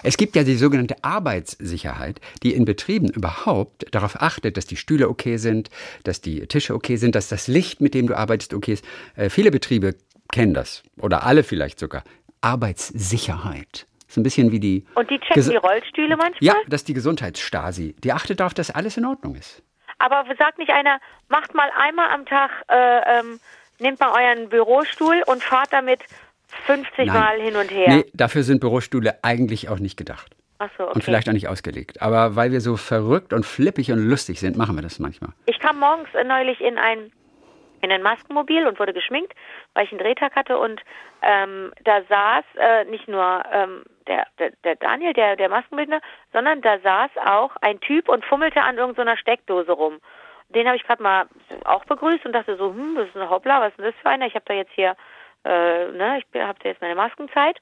es 0.02 0.16
gibt 0.16 0.36
ja 0.36 0.44
die 0.44 0.54
sogenannte 0.56 0.96
Arbeitssicherheit, 1.02 2.20
die 2.42 2.54
in 2.54 2.64
Betrieben 2.64 3.08
überhaupt 3.08 3.86
darauf 3.94 4.20
achtet, 4.22 4.56
dass 4.56 4.66
die 4.66 4.76
Stühle 4.76 5.08
okay 5.08 5.36
sind, 5.36 5.70
dass 6.04 6.20
die 6.20 6.46
Tische 6.46 6.74
okay 6.74 6.96
sind, 6.96 7.14
dass 7.14 7.28
das 7.28 7.46
Licht, 7.48 7.80
mit 7.80 7.94
dem 7.94 8.06
du 8.06 8.14
arbeitest, 8.16 8.54
okay 8.54 8.74
ist. 8.74 8.84
Äh, 9.16 9.28
viele 9.30 9.50
Betriebe 9.50 9.94
kennen 10.32 10.54
das 10.54 10.82
oder 10.98 11.24
alle 11.24 11.42
vielleicht 11.42 11.78
sogar. 11.78 12.04
Arbeitssicherheit. 12.40 13.86
So 14.08 14.20
ein 14.20 14.22
bisschen 14.24 14.52
wie 14.52 14.60
die. 14.60 14.84
Und 14.94 15.10
die 15.10 15.18
checken 15.18 15.42
Ges- 15.42 15.50
die 15.50 15.56
Rollstühle 15.56 16.16
manchmal? 16.16 16.38
Ja, 16.40 16.54
das 16.68 16.82
ist 16.82 16.88
die 16.88 16.94
Gesundheitsstasi. 16.94 17.96
Die 18.04 18.12
achtet 18.12 18.40
darauf, 18.40 18.54
dass 18.54 18.70
alles 18.70 18.96
in 18.96 19.04
Ordnung 19.04 19.34
ist. 19.34 19.62
Aber 19.98 20.24
sagt 20.38 20.58
nicht 20.58 20.70
einer, 20.70 20.98
macht 21.28 21.54
mal 21.54 21.70
einmal 21.78 22.10
am 22.10 22.26
Tag, 22.26 22.50
äh, 22.68 23.18
ähm, 23.18 23.40
nehmt 23.78 24.00
mal 24.00 24.12
euren 24.12 24.48
Bürostuhl 24.48 25.22
und 25.26 25.42
fahrt 25.42 25.72
damit 25.72 26.00
50 26.66 27.06
Mal 27.08 27.40
hin 27.40 27.56
und 27.56 27.70
her. 27.70 27.88
Nee, 27.88 28.04
dafür 28.14 28.42
sind 28.42 28.60
Bürostühle 28.60 29.18
eigentlich 29.22 29.68
auch 29.68 29.78
nicht 29.78 29.96
gedacht. 29.96 30.36
Ach 30.58 30.70
so, 30.78 30.84
okay. 30.84 30.92
Und 30.94 31.04
vielleicht 31.04 31.28
auch 31.28 31.34
nicht 31.34 31.48
ausgelegt. 31.48 32.00
Aber 32.00 32.34
weil 32.34 32.50
wir 32.50 32.60
so 32.60 32.76
verrückt 32.76 33.32
und 33.32 33.44
flippig 33.44 33.92
und 33.92 33.98
lustig 33.98 34.40
sind, 34.40 34.56
machen 34.56 34.74
wir 34.74 34.82
das 34.82 34.98
manchmal. 34.98 35.32
Ich 35.46 35.58
kam 35.58 35.78
morgens 35.78 36.08
äh, 36.14 36.24
neulich 36.24 36.60
in 36.60 36.78
ein 36.78 37.10
in 37.82 37.92
ein 37.92 38.02
Maskenmobil 38.02 38.66
und 38.66 38.78
wurde 38.78 38.92
geschminkt, 38.92 39.32
weil 39.74 39.84
ich 39.84 39.90
einen 39.90 40.00
Drehtag 40.00 40.34
hatte 40.34 40.58
und 40.58 40.80
ähm, 41.22 41.72
da 41.84 42.02
saß 42.02 42.44
äh, 42.58 42.84
nicht 42.86 43.08
nur 43.08 43.42
ähm, 43.52 43.84
der, 44.06 44.26
der, 44.38 44.52
der 44.64 44.76
Daniel, 44.76 45.12
der, 45.12 45.36
der 45.36 45.48
Maskenbildner, 45.48 46.00
sondern 46.32 46.62
da 46.62 46.78
saß 46.78 47.10
auch 47.24 47.56
ein 47.60 47.80
Typ 47.80 48.08
und 48.08 48.24
fummelte 48.24 48.62
an 48.62 48.78
irgendeiner 48.78 49.16
Steckdose 49.16 49.72
rum. 49.72 49.98
Den 50.50 50.66
habe 50.66 50.76
ich 50.76 50.84
gerade 50.84 51.02
mal 51.02 51.26
auch 51.64 51.84
begrüßt 51.84 52.24
und 52.24 52.32
dachte 52.32 52.56
so, 52.56 52.70
hm, 52.70 52.94
das 52.96 53.08
ist 53.08 53.16
ein 53.16 53.30
Hoppla, 53.30 53.60
was 53.60 53.70
ist 53.70 53.78
denn 53.78 53.86
das 53.86 53.94
für 54.00 54.08
einer? 54.08 54.26
Ich 54.26 54.34
habe 54.34 54.44
da 54.46 54.54
jetzt 54.54 54.72
hier, 54.72 54.96
äh, 55.44 55.86
ne, 55.88 56.18
ich 56.18 56.40
habe 56.40 56.58
da 56.62 56.68
jetzt 56.68 56.80
meine 56.80 56.94
Maskenzeit. 56.94 57.58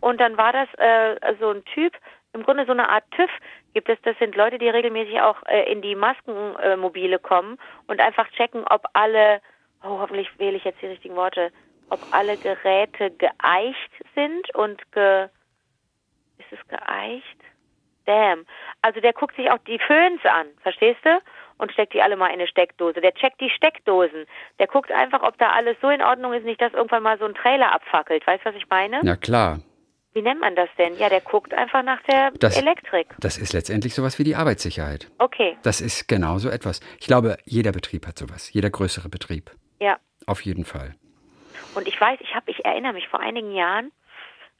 Und 0.00 0.20
dann 0.20 0.36
war 0.36 0.52
das 0.52 0.68
äh, 0.74 1.34
so 1.40 1.50
ein 1.50 1.64
Typ, 1.64 1.92
im 2.32 2.44
Grunde 2.44 2.66
so 2.66 2.72
eine 2.72 2.88
Art 2.88 3.04
TÜV 3.10 3.30
gibt 3.74 3.88
es. 3.88 3.98
Das 4.02 4.16
sind 4.18 4.36
Leute, 4.36 4.58
die 4.58 4.68
regelmäßig 4.68 5.20
auch 5.20 5.42
äh, 5.46 5.70
in 5.70 5.82
die 5.82 5.94
Maskenmobile 5.94 7.18
kommen 7.18 7.58
und 7.86 8.00
einfach 8.00 8.28
checken, 8.30 8.64
ob 8.68 8.84
alle, 8.92 9.40
oh, 9.82 9.98
hoffentlich 10.00 10.28
wähle 10.38 10.56
ich 10.56 10.64
jetzt 10.64 10.80
die 10.82 10.86
richtigen 10.86 11.16
Worte, 11.16 11.50
ob 11.90 12.00
alle 12.12 12.36
Geräte 12.36 13.10
geeicht 13.12 13.90
sind 14.14 14.54
und 14.54 14.80
ge, 14.92 15.28
ist 16.38 16.52
es 16.52 16.68
geeicht? 16.68 17.24
Damn. 18.06 18.46
Also 18.82 19.00
der 19.00 19.12
guckt 19.12 19.36
sich 19.36 19.50
auch 19.50 19.58
die 19.66 19.78
Föhns 19.78 20.20
an, 20.24 20.46
verstehst 20.62 21.00
du? 21.04 21.20
Und 21.58 21.72
steckt 21.72 21.92
die 21.92 22.00
alle 22.02 22.16
mal 22.16 22.28
in 22.28 22.34
eine 22.34 22.46
Steckdose. 22.46 23.00
Der 23.00 23.12
checkt 23.14 23.40
die 23.40 23.50
Steckdosen. 23.50 24.26
Der 24.60 24.66
guckt 24.68 24.92
einfach, 24.92 25.22
ob 25.24 25.36
da 25.38 25.50
alles 25.50 25.76
so 25.82 25.88
in 25.90 26.00
Ordnung 26.02 26.32
ist, 26.32 26.44
nicht, 26.44 26.60
dass 26.60 26.72
irgendwann 26.72 27.02
mal 27.02 27.18
so 27.18 27.24
ein 27.24 27.34
Trailer 27.34 27.72
abfackelt. 27.72 28.24
Weißt 28.26 28.44
du, 28.44 28.50
was 28.50 28.56
ich 28.56 28.68
meine? 28.70 29.00
Na 29.02 29.16
klar. 29.16 29.58
Wie 30.14 30.22
nennt 30.22 30.40
man 30.40 30.54
das 30.56 30.68
denn? 30.78 30.96
Ja, 30.98 31.08
der 31.08 31.20
guckt 31.20 31.52
einfach 31.52 31.82
nach 31.82 32.00
der 32.04 32.30
Das- 32.38 32.56
Elektrik. 32.56 33.08
Das 33.18 33.36
ist 33.38 33.52
letztendlich 33.52 33.94
sowas 33.94 34.18
wie 34.18 34.24
die 34.24 34.36
Arbeitssicherheit. 34.36 35.10
Okay, 35.18 35.58
Das 35.62 35.80
ist 35.80 36.06
genau 36.08 36.38
so 36.38 36.48
etwas. 36.48 36.80
Ich 37.00 37.06
glaube, 37.08 37.36
jeder 37.44 37.72
Betrieb 37.72 38.06
hat 38.06 38.16
sowas. 38.18 38.52
Jeder 38.52 38.70
größere 38.70 39.08
Betrieb. 39.08 39.50
Ja. 39.80 39.98
Auf 40.26 40.42
jeden 40.42 40.64
Fall. 40.64 40.94
Und 41.74 41.88
ich 41.88 42.00
weiß, 42.00 42.18
ich 42.20 42.34
habe, 42.34 42.50
ich 42.50 42.64
erinnere 42.64 42.92
mich, 42.92 43.08
vor 43.08 43.20
einigen 43.20 43.52
Jahren 43.52 43.92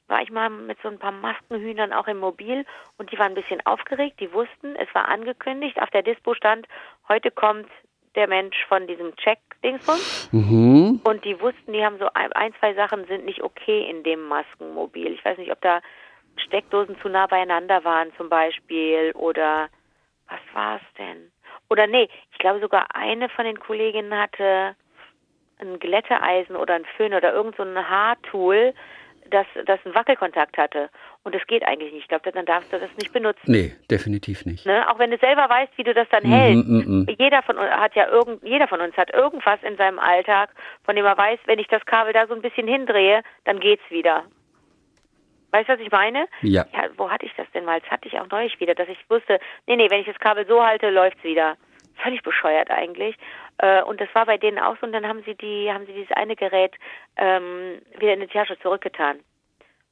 war 0.07 0.21
ich 0.21 0.31
mal 0.31 0.49
mit 0.49 0.77
so 0.81 0.89
ein 0.89 0.97
paar 0.97 1.11
Maskenhühnern 1.11 1.93
auch 1.93 2.07
im 2.07 2.19
Mobil 2.19 2.65
und 2.97 3.11
die 3.11 3.19
waren 3.19 3.33
ein 3.33 3.41
bisschen 3.41 3.63
aufgeregt. 3.65 4.19
Die 4.19 4.33
wussten, 4.33 4.75
es 4.75 4.93
war 4.93 5.07
angekündigt. 5.07 5.79
Auf 5.81 5.91
der 5.91 6.01
Dispo 6.01 6.33
stand, 6.33 6.67
heute 7.07 7.29
kommt 7.29 7.69
der 8.15 8.27
Mensch 8.27 8.57
von 8.67 8.87
diesem 8.87 9.15
Check-Dingsbums. 9.17 10.29
Mhm. 10.31 11.01
Und 11.03 11.25
die 11.25 11.39
wussten, 11.39 11.73
die 11.73 11.85
haben 11.85 11.99
so 11.99 12.09
ein, 12.13 12.33
ein, 12.33 12.53
zwei 12.59 12.73
Sachen 12.73 13.05
sind 13.05 13.25
nicht 13.25 13.43
okay 13.43 13.87
in 13.89 14.03
dem 14.03 14.27
Maskenmobil. 14.27 15.13
Ich 15.13 15.23
weiß 15.23 15.37
nicht, 15.37 15.51
ob 15.51 15.61
da 15.61 15.79
Steckdosen 16.37 16.99
zu 17.01 17.09
nah 17.09 17.27
beieinander 17.27 17.83
waren 17.83 18.11
zum 18.17 18.29
Beispiel 18.29 19.11
oder 19.13 19.69
was 20.27 20.39
war 20.53 20.77
es 20.77 20.93
denn? 20.97 21.31
Oder 21.69 21.85
nee, 21.85 22.09
ich 22.31 22.37
glaube 22.39 22.59
sogar 22.59 22.95
eine 22.95 23.29
von 23.29 23.45
den 23.45 23.59
Kolleginnen 23.59 24.17
hatte 24.17 24.75
ein 25.61 25.79
Glätteeisen 25.79 26.55
oder 26.55 26.75
ein 26.75 26.85
Föhn 26.97 27.13
oder 27.13 27.33
irgend 27.33 27.55
so 27.57 27.63
ein 27.63 27.89
Haartool, 27.89 28.73
das, 29.29 29.45
das 29.65 29.79
einen 29.85 29.93
Wackelkontakt 29.93 30.57
hatte. 30.57 30.89
Und 31.23 31.35
das 31.35 31.45
geht 31.45 31.63
eigentlich 31.63 31.91
nicht. 31.93 32.03
Ich 32.03 32.07
glaube, 32.07 32.31
dann 32.31 32.45
darfst 32.45 32.73
du 32.73 32.79
das 32.79 32.89
nicht 32.97 33.13
benutzen. 33.13 33.41
Nee, 33.45 33.75
definitiv 33.91 34.45
nicht. 34.45 34.65
Ne? 34.65 34.89
Auch 34.89 34.97
wenn 34.97 35.11
du 35.11 35.17
selber 35.17 35.47
weißt, 35.47 35.77
wie 35.77 35.83
du 35.83 35.93
das 35.93 36.07
dann 36.09 36.23
Mhm, 36.23 36.31
hältst. 36.31 36.67
mhm, 36.67 36.77
mhm. 37.07 37.15
Jeder 37.19 37.43
von 37.43 37.57
uns 37.57 37.69
hat 37.69 37.93
ja 37.95 38.07
irgend, 38.07 38.41
jeder 38.43 38.67
von 38.67 38.81
uns 38.81 38.95
hat 38.97 39.13
irgendwas 39.13 39.61
in 39.61 39.77
seinem 39.77 39.99
Alltag, 39.99 40.49
von 40.83 40.95
dem 40.95 41.05
er 41.05 41.17
weiß, 41.17 41.39
wenn 41.45 41.59
ich 41.59 41.67
das 41.67 41.85
Kabel 41.85 42.13
da 42.13 42.25
so 42.25 42.33
ein 42.33 42.41
bisschen 42.41 42.67
hindrehe, 42.67 43.21
dann 43.45 43.59
geht's 43.59 43.83
wieder. 43.89 44.23
Weißt 45.51 45.67
du, 45.69 45.73
was 45.73 45.79
ich 45.79 45.91
meine? 45.91 46.27
Ja. 46.41 46.65
Ja, 46.73 46.83
wo 46.97 47.09
hatte 47.09 47.25
ich 47.25 47.33
das 47.35 47.47
denn 47.53 47.65
mal? 47.65 47.79
Das 47.81 47.89
hatte 47.91 48.07
ich 48.07 48.19
auch 48.19 48.27
neulich 48.29 48.59
wieder, 48.59 48.75
dass 48.75 48.87
ich 48.87 48.97
wusste, 49.09 49.39
nee, 49.67 49.75
nee, 49.75 49.89
wenn 49.89 50.01
ich 50.01 50.07
das 50.07 50.19
Kabel 50.19 50.45
so 50.47 50.63
halte, 50.63 50.89
läuft's 50.89 51.23
wieder. 51.23 51.55
Völlig 52.01 52.23
bescheuert 52.23 52.71
eigentlich. 52.71 53.15
Äh, 53.57 53.83
und 53.83 53.99
das 54.01 54.09
war 54.13 54.25
bei 54.25 54.37
denen 54.37 54.59
auch 54.59 54.77
so 54.79 54.85
und 54.85 54.93
dann 54.93 55.07
haben 55.07 55.23
sie 55.23 55.35
die, 55.35 55.71
haben 55.71 55.85
sie 55.85 55.93
dieses 55.93 56.11
eine 56.15 56.35
Gerät 56.35 56.75
ähm, 57.17 57.81
wieder 57.97 58.13
in 58.13 58.21
die 58.21 58.27
Tasche 58.27 58.57
zurückgetan 58.59 59.19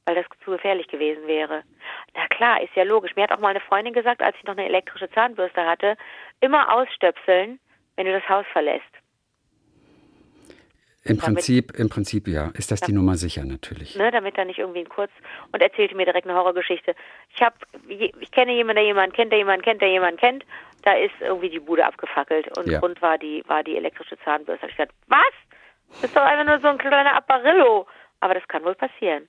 weil 0.08 0.14
das 0.14 0.24
zu 0.42 0.52
gefährlich 0.52 0.88
gewesen 0.88 1.26
wäre. 1.26 1.64
Na 2.14 2.26
klar, 2.28 2.62
ist 2.62 2.74
ja 2.74 2.82
logisch. 2.82 3.14
Mir 3.14 3.24
hat 3.24 3.32
auch 3.32 3.40
mal 3.40 3.50
eine 3.50 3.60
Freundin 3.60 3.92
gesagt, 3.92 4.22
als 4.22 4.34
ich 4.38 4.44
noch 4.44 4.56
eine 4.56 4.64
elektrische 4.64 5.10
Zahnbürste 5.10 5.66
hatte, 5.66 5.98
immer 6.40 6.74
ausstöpseln, 6.74 7.60
wenn 7.94 8.06
du 8.06 8.12
das 8.18 8.26
Haus 8.26 8.46
verlässt. 8.50 8.88
Im 11.04 11.16
Damit- 11.18 11.22
Prinzip, 11.36 11.72
im 11.78 11.88
Prinzip 11.88 12.28
ja. 12.28 12.50
Ist 12.54 12.70
das 12.70 12.80
die 12.80 12.92
Nummer 12.92 13.16
sicher 13.16 13.44
natürlich. 13.44 13.94
Ne, 13.96 14.10
damit 14.10 14.36
da 14.36 14.44
nicht 14.44 14.58
irgendwie 14.58 14.80
ein 14.80 14.88
Kurz 14.88 15.10
und 15.52 15.62
erzählte 15.62 15.94
mir 15.94 16.04
direkt 16.04 16.26
eine 16.26 16.36
Horrorgeschichte. 16.36 16.94
Ich 17.34 17.40
habe, 17.40 17.54
ich 17.88 18.30
kenne 18.32 18.52
jemanden, 18.52 18.76
der 18.76 18.84
jemanden 18.84 19.14
kennt, 19.14 19.30
der 19.32 19.38
jemanden 19.38 19.62
kennt, 19.62 19.80
der 19.80 19.88
jemanden 19.90 20.18
kennt. 20.18 20.44
Da 20.82 20.92
ist 20.94 21.14
irgendwie 21.20 21.50
die 21.50 21.60
Bude 21.60 21.84
abgefackelt 21.86 22.56
und 22.58 22.68
Ja. 22.68 22.80
Grund 22.80 23.00
war 23.00 23.16
die, 23.16 23.42
war 23.46 23.62
die 23.62 23.76
elektrische 23.76 24.18
Zahnbürste. 24.24 24.62
Hab 24.62 24.70
Ich 24.70 24.76
gesagt, 24.76 24.92
was? 25.06 25.20
Das 25.94 26.04
ist 26.04 26.16
doch 26.16 26.22
einfach 26.22 26.44
nur 26.46 26.60
so 26.60 26.68
ein 26.68 26.78
kleiner 26.78 27.14
Apparillo. 27.14 27.86
Aber 28.20 28.34
das 28.34 28.46
kann 28.48 28.64
wohl 28.64 28.74
passieren. 28.74 29.28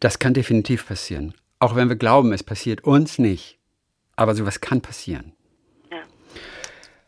Das 0.00 0.18
kann 0.18 0.34
definitiv 0.34 0.88
passieren. 0.88 1.34
Auch 1.58 1.76
wenn 1.76 1.88
wir 1.90 1.96
glauben, 1.96 2.32
es 2.32 2.42
passiert 2.42 2.84
uns 2.84 3.18
nicht. 3.18 3.58
Aber 4.16 4.34
sowas 4.34 4.60
kann 4.60 4.80
passieren. 4.80 5.34
Ja. 5.92 5.98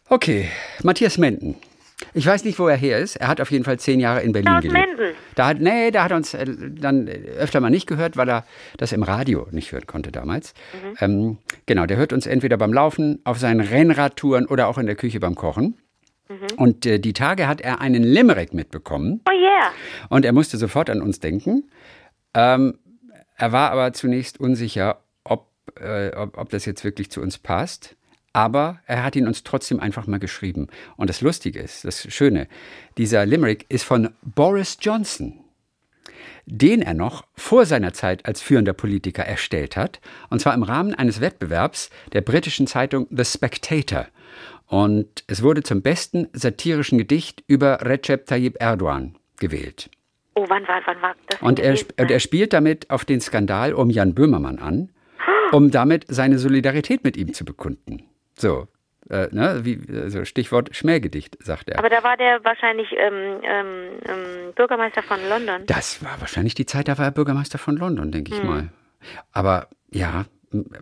Okay, 0.09 0.51
Matthias 0.83 1.17
Menden. 1.19 1.57
Ich 2.15 2.27
weiß 2.27 2.45
nicht, 2.45 2.59
wo 2.59 2.69
er 2.69 2.77
her 2.77 2.99
ist. 2.99 3.17
Er 3.17 3.29
hat 3.29 3.41
auf 3.41 3.51
jeden 3.51 3.65
Fall 3.65 3.79
zehn 3.79 4.01
Jahre 4.01 4.23
in 4.23 4.33
Berlin 4.33 4.61
gelebt. 4.61 4.99
Menden. 4.99 5.17
Da 5.35 5.49
hat, 5.49 5.61
nee, 5.61 5.91
da 5.91 6.05
hat 6.05 6.11
er 6.11 6.17
uns 6.17 6.35
äh, 6.35 6.47
dann 6.47 7.09
öfter 7.09 7.61
mal 7.61 7.71
nicht 7.71 7.87
gehört, 7.87 8.17
weil 8.17 8.29
er 8.29 8.45
das 8.77 8.93
im 8.93 9.03
Radio 9.03 9.47
nicht 9.51 9.73
hören 9.73 9.87
konnte 9.87 10.13
damals. 10.13 10.55
Mhm. 10.73 10.97
Ähm, 11.01 11.39
genau, 11.67 11.87
der 11.87 11.97
hört 11.97 12.13
uns 12.13 12.27
entweder 12.27 12.57
beim 12.57 12.73
Laufen, 12.73 13.21
auf 13.25 13.39
seinen 13.39 13.61
Rennradtouren 13.61 14.47
oder 14.47 14.69
auch 14.69 14.79
in 14.79 14.87
der 14.87 14.97
Küche 14.97 15.21
beim 15.21 15.35
Kochen. 15.35 15.77
Mhm. 16.29 16.57
Und 16.57 16.87
äh, 16.87 16.99
die 16.99 17.13
Tage 17.13 17.49
hat 17.49 17.61
er 17.61 17.81
einen 17.81 18.03
Limerick 18.03 18.55
mitbekommen. 18.55 19.21
Oh 19.29 19.33
yeah. 19.33 19.71
Und 20.09 20.25
er 20.25 20.33
musste 20.33 20.57
sofort 20.57 20.91
an 20.91 21.03
uns 21.03 21.21
denken. 21.21 21.65
Ähm, 22.35 22.79
er 23.37 23.53
war 23.53 23.71
aber 23.73 23.93
zunächst 23.93 24.41
unsicher, 24.41 25.03
ob, 25.25 25.49
äh, 25.81 26.15
ob, 26.15 26.39
ob 26.39 26.51
das 26.51 26.65
jetzt 26.65 26.85
wirklich 26.85 27.11
zu 27.11 27.21
uns 27.21 27.39
passt. 27.39 27.97
Aber 28.33 28.81
er 28.87 29.05
hat 29.05 29.17
ihn 29.17 29.27
uns 29.27 29.45
trotzdem 29.45 29.81
einfach 29.81 30.07
mal 30.07 30.19
geschrieben. 30.19 30.69
Und 30.97 31.11
das 31.11 31.21
Lustige 31.21 31.61
ist, 31.61 31.85
das 31.85 32.11
Schöne, 32.13 32.49
dieser 32.97 33.27
Limerick 33.27 33.67
ist 33.69 33.85
von 33.85 34.11
Boris 34.23 34.79
Johnson, 34.81 35.41
den 36.47 36.83
er 36.83 36.95
noch 36.95 37.25
vor 37.35 37.67
seiner 37.67 37.93
Zeit 37.93 38.27
als 38.27 38.41
führender 38.41 38.73
Politiker 38.73 39.25
erstellt 39.25 39.77
hat. 39.77 40.01
Und 40.31 40.41
zwar 40.41 40.55
im 40.55 40.63
Rahmen 40.63 40.95
eines 40.95 41.21
Wettbewerbs 41.21 41.91
der 42.13 42.23
britischen 42.23 42.67
Zeitung 42.67 43.07
The 43.11 43.25
Spectator. 43.25 44.07
Und 44.67 45.25
es 45.27 45.43
wurde 45.43 45.63
zum 45.63 45.83
besten 45.83 46.29
satirischen 46.33 46.97
Gedicht 46.97 47.45
über 47.47 47.83
Recep 47.83 48.27
Tayyip 48.27 48.57
Erdogan 48.61 49.17
gewählt. 49.39 49.91
Oh, 50.35 50.47
wann 50.49 50.67
war, 50.67 50.81
wann 50.87 51.03
war 51.03 51.15
das? 51.29 51.43
Und 51.43 51.61
er, 51.61 51.77
und 51.99 52.11
er 52.11 52.21
spielt 52.21 52.55
damit 52.55 52.89
auf 52.89 53.05
den 53.05 53.21
Skandal 53.21 53.75
um 53.75 53.91
Jan 53.91 54.15
Böhmermann 54.15 54.59
an, 54.59 54.91
um 55.53 55.71
damit 55.71 56.07
seine 56.09 56.39
Solidarität 56.39 57.05
mit 57.05 57.19
ihm 57.19 57.35
zu 57.35 57.45
bekunden. 57.45 58.05
So, 58.37 58.69
äh, 59.11 59.29
ne, 59.33 59.61
wie, 59.65 59.81
also 59.95 60.25
Stichwort 60.25 60.75
Schmähgedicht, 60.75 61.37
sagt 61.45 61.69
er. 61.71 61.79
Aber 61.79 61.89
da 61.91 62.03
war 62.03 62.17
der 62.17 62.43
wahrscheinlich 62.45 62.89
ähm, 62.97 63.41
ähm, 63.43 63.67
ähm, 64.07 64.53
Bürgermeister 64.55 65.03
von 65.03 65.19
London. 65.29 65.63
das 65.67 66.03
war 66.05 66.21
wahrscheinlich 66.21 66.55
die 66.55 66.67
Zeit, 66.67 66.89
da 66.89 66.99
war 66.99 67.07
er 67.07 67.11
Bürgermeister 67.11 67.59
von 67.59 67.77
London, 67.77 68.11
denke 68.13 68.33
Hm. 68.33 68.39
ich 68.39 68.45
mal. 68.45 68.69
Aber 69.33 69.69
ja, 69.91 70.25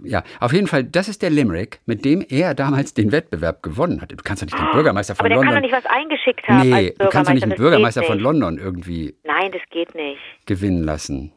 ja, 0.02 0.24
auf 0.40 0.52
jeden 0.52 0.66
Fall, 0.66 0.82
das 0.84 1.08
ist 1.08 1.22
der 1.22 1.30
Limerick, 1.30 1.80
mit 1.86 2.04
dem 2.04 2.24
er 2.28 2.54
damals 2.54 2.92
den 2.92 3.12
Wettbewerb 3.12 3.62
gewonnen 3.62 4.00
hat. 4.02 4.10
Du 4.10 4.16
kannst 4.16 4.42
doch 4.42 4.46
nicht 4.46 4.58
den 4.58 4.70
Bürgermeister 4.72 5.14
von 5.14 5.26
Aber 5.26 5.28
der 5.28 5.38
kann 5.38 5.46
London. 5.54 5.62
doch 5.62 5.68
nicht 5.78 5.84
was 5.84 5.92
eingeschickt 5.94 6.46
haben 6.48 6.68
nee, 6.68 6.94
du 6.98 7.08
kannst 7.08 7.30
doch 7.30 7.34
nicht 7.34 7.46
den 7.46 7.54
Bürgermeister 7.54 8.02
von. 8.02 8.18
London 8.18 8.58
irgendwie 8.58 9.14
Nein, 9.24 9.52
das 9.52 9.62
geht 9.70 9.94
nicht. 9.94 10.18
gewinnen 10.46 10.82
lassen. 10.82 11.32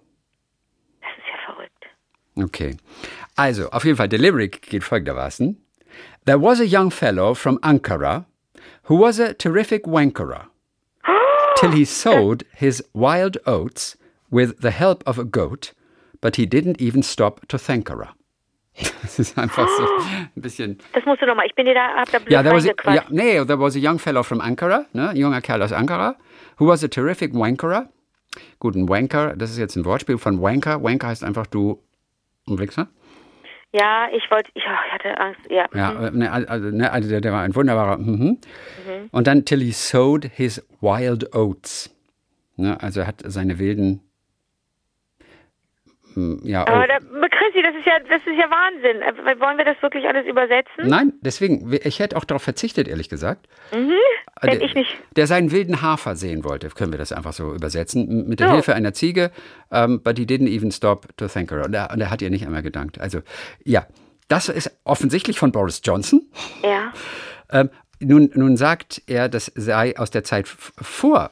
Das 1.02 1.12
ist 1.18 1.26
ja 1.32 1.54
verrückt. 1.54 1.86
Okay. 2.36 2.78
Also, 3.36 3.70
auf 3.70 3.86
jeden 3.86 3.98
Fall, 3.98 4.10
der 4.10 4.20
Lyric 4.20 4.64
geht 4.64 4.84
folgendermaßen. 4.84 5.64
There 6.26 6.38
was 6.38 6.60
a 6.60 6.68
young 6.68 6.90
fellow 6.90 7.34
from 7.34 7.58
Ankara 7.60 8.26
who 8.84 8.96
was 8.96 9.20
a 9.20 9.34
terrific 9.34 9.86
wankerer 9.86 10.46
till 11.58 11.72
he 11.72 11.86
sowed 11.86 12.46
his 12.56 12.84
wild 12.94 13.38
oats 13.46 13.98
with 14.32 14.62
the 14.62 14.72
help 14.72 15.04
of 15.06 15.20
a 15.20 15.26
goat, 15.26 15.74
but 16.22 16.38
he 16.38 16.46
didn't 16.46 16.82
even 16.82 17.04
stop 17.04 17.46
to 17.48 17.58
thank 17.58 17.90
her. 17.90 18.10
Das 19.02 19.20
ist 19.20 19.38
einfach 19.44 19.68
so 19.68 19.84
ein 19.84 20.42
bisschen. 20.42 20.78
Das 20.94 21.06
musst 21.06 21.22
du 21.22 21.26
nochmal. 21.28 21.46
Ich 21.46 21.56
bin 21.56 21.66
dir 21.66 21.74
da, 21.76 21.96
hab 21.96 22.10
da 22.10 22.20
blöd 22.20 22.32
Ja, 22.32 22.42
there 22.42 22.56
was 22.56 22.66
a, 22.66 22.94
ja, 22.94 23.04
nee, 23.10 23.44
there 23.46 23.60
was 23.60 23.76
a 23.76 23.80
young 23.80 24.00
fellow 24.00 24.24
from 24.24 24.40
Ankara, 24.42 24.86
ne, 24.94 25.10
ein 25.10 25.18
junger 25.18 25.42
Kerl 25.42 25.62
aus 25.62 25.72
Ankara, 25.72 26.16
who 26.58 26.68
was 26.68 26.84
a 26.84 26.88
terrific 26.88 27.34
wankerer. 27.34 27.90
Gut, 28.60 28.76
ein 28.76 28.90
Wanker, 28.90 29.36
das 29.36 29.52
ist 29.52 29.60
jetzt 29.60 29.76
ein 29.76 29.86
Wortspiel 29.86 30.18
von 30.18 30.42
Wanker. 30.42 30.82
Wanker 30.82 31.08
heißt 31.08 31.24
einfach 31.24 31.46
du 31.46 31.84
ein 32.48 32.58
Wichser. 32.58 32.88
Ja, 33.74 34.08
ich 34.16 34.30
wollte, 34.30 34.52
ich, 34.54 34.64
oh, 34.68 34.78
ich 34.88 34.94
hatte 34.94 35.18
Angst. 35.20 35.42
Ja, 35.50 35.66
Ja, 35.74 35.92
mhm. 35.92 36.06
äh, 36.06 36.12
ne, 36.12 36.32
also, 36.32 36.70
ne, 36.70 36.92
also 36.92 37.10
der, 37.10 37.22
der 37.22 37.32
war 37.34 37.42
ein 37.42 37.56
wunderbarer. 37.56 37.98
Mhm. 37.98 38.38
Und 39.12 39.28
dann 39.28 39.46
till 39.46 39.62
he 39.62 39.72
sowed 39.72 40.26
his 40.26 40.64
wild 40.80 41.34
oats. 41.36 41.90
Ne, 42.56 42.80
also 42.82 43.02
er 43.02 43.08
hat 43.08 43.22
seine 43.26 43.58
wilden. 43.58 44.02
mm, 46.14 46.36
Ja, 46.44 46.68
Aber 46.68 46.84
oh. 46.84 46.84
Chrissy, 46.84 46.92
das 46.92 47.43
ist 47.84 47.88
ja, 47.88 48.00
das 48.00 48.22
ist 48.26 48.38
ja 48.38 48.50
Wahnsinn. 48.50 49.02
Äh, 49.02 49.40
Wollen 49.40 49.58
wir 49.58 49.66
das 49.66 49.82
wirklich 49.82 50.08
alles 50.08 50.26
übersetzen? 50.26 50.88
Nein, 50.88 51.14
deswegen, 51.22 51.72
ich 51.72 52.00
hätte 52.00 52.16
auch 52.18 52.24
darauf 52.24 52.44
verzichtet, 52.44 52.88
ehrlich 52.88 53.10
gesagt. 53.10 53.48
Wenn 53.72 53.92
der, 54.42 54.62
ich 54.62 54.74
nicht. 54.74 54.98
der 55.16 55.28
seinen 55.28 55.52
wilden 55.52 55.82
Hafer 55.82 56.16
sehen 56.16 56.44
wollte, 56.44 56.70
können 56.70 56.92
wir 56.92 57.00
das 57.00 57.12
einfach 57.12 57.34
so 57.34 57.54
übersetzen, 57.54 58.28
mit 58.28 58.40
der 58.40 58.48
So. 58.48 58.54
Hilfe 58.54 58.76
einer 58.76 58.94
Ziege. 58.94 59.32
Um, 59.70 60.02
but 60.02 60.18
he 60.18 60.26
didn't 60.26 60.50
even 60.50 60.72
stop 60.72 61.08
to 61.18 61.28
thank 61.28 61.52
her. 61.52 61.66
Und 61.66 61.74
er, 61.74 61.92
und 61.92 62.00
er 62.02 62.10
hat 62.10 62.22
ihr 62.22 62.30
nicht 62.30 62.46
einmal 62.46 62.64
gedankt. 62.64 63.00
Also, 63.00 63.22
ja, 63.64 63.86
das 64.28 64.50
ist 64.50 64.72
offensichtlich 64.84 65.40
von 65.40 65.52
Boris 65.52 65.82
Johnson. 65.84 66.22
Ja. 66.64 66.94
Ähm, 67.52 67.70
nun, 68.00 68.32
nun 68.34 68.58
sagt 68.58 69.02
er, 69.08 69.30
das 69.30 69.52
sei 69.56 69.98
aus 69.98 70.12
der 70.12 70.24
Zeit 70.24 70.48
vor 70.48 71.32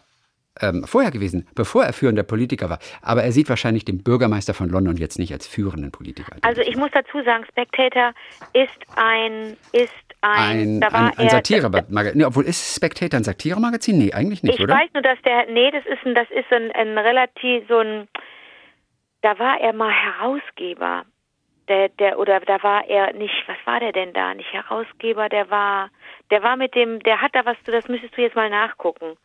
ähm, 0.60 0.84
vorher 0.86 1.12
gewesen, 1.12 1.48
bevor 1.56 1.86
er 1.86 1.94
führender 1.94 2.24
Politiker 2.24 2.70
war. 2.70 2.80
Aber 3.02 3.24
er 3.24 3.32
sieht 3.32 3.48
wahrscheinlich 3.50 3.86
den 3.86 4.04
Bürgermeister 4.04 4.54
von 4.54 4.70
London 4.70 4.98
jetzt 4.98 5.18
nicht 5.18 5.32
als 5.32 5.48
führenden 5.48 5.92
Politiker. 5.92 6.36
Also 6.42 6.62
ich 6.62 6.76
muss 6.76 6.90
dazu 6.92 7.24
sagen, 7.24 7.46
Spectator 7.50 8.14
ist 8.54 8.70
ein, 8.96 9.56
ist 9.72 9.94
ein, 10.22 10.60
Ein, 10.60 10.82
da 10.82 10.92
war 10.92 11.00
ein, 11.08 11.18
ein 11.18 11.30
Satiremagazin. 11.30 12.18
Nee, 12.18 12.26
obwohl 12.26 12.46
ist 12.46 12.76
Spectator 12.76 13.20
ein 13.20 13.24
Satiremagazin? 13.24 13.98
Nee, 13.98 14.14
eigentlich 14.14 14.44
nicht, 14.44 14.56
Ich 14.56 14.62
oder? 14.64 14.76
weiß 14.76 14.90
nur, 14.94 15.04
dass 15.04 15.22
der, 15.24 15.46
nee, 15.48 15.72
das 15.72 15.86
ist 15.86 16.06
ein, 16.06 16.16
das 16.16 16.30
ist 16.32 16.52
ein, 16.52 16.72
ein 16.72 16.98
relativ 16.98 17.68
so 17.68 17.80
ein, 17.80 18.08
da 19.22 19.38
war 19.40 19.60
er 19.60 19.74
mal 19.74 19.92
Herausgeber. 19.92 21.06
Der, 21.68 21.88
der, 21.90 22.20
oder 22.20 22.40
da 22.42 22.62
war 22.64 22.86
er 22.90 23.14
nicht, 23.14 23.44
was 23.48 23.56
war 23.66 23.80
der 23.80 23.94
denn 23.94 24.12
da? 24.14 24.34
Nicht 24.34 24.52
Herausgeber, 24.52 25.30
der 25.30 25.50
war, 25.50 25.90
der 26.30 26.44
war 26.44 26.58
mit 26.58 26.76
dem, 26.76 27.00
der 27.04 27.22
hat 27.22 27.34
da 27.34 27.46
was, 27.46 27.56
das 27.66 27.88
müsstest 27.88 28.18
du 28.18 28.22
jetzt 28.22 28.36
mal 28.36 28.50
nachgucken. 28.50 29.16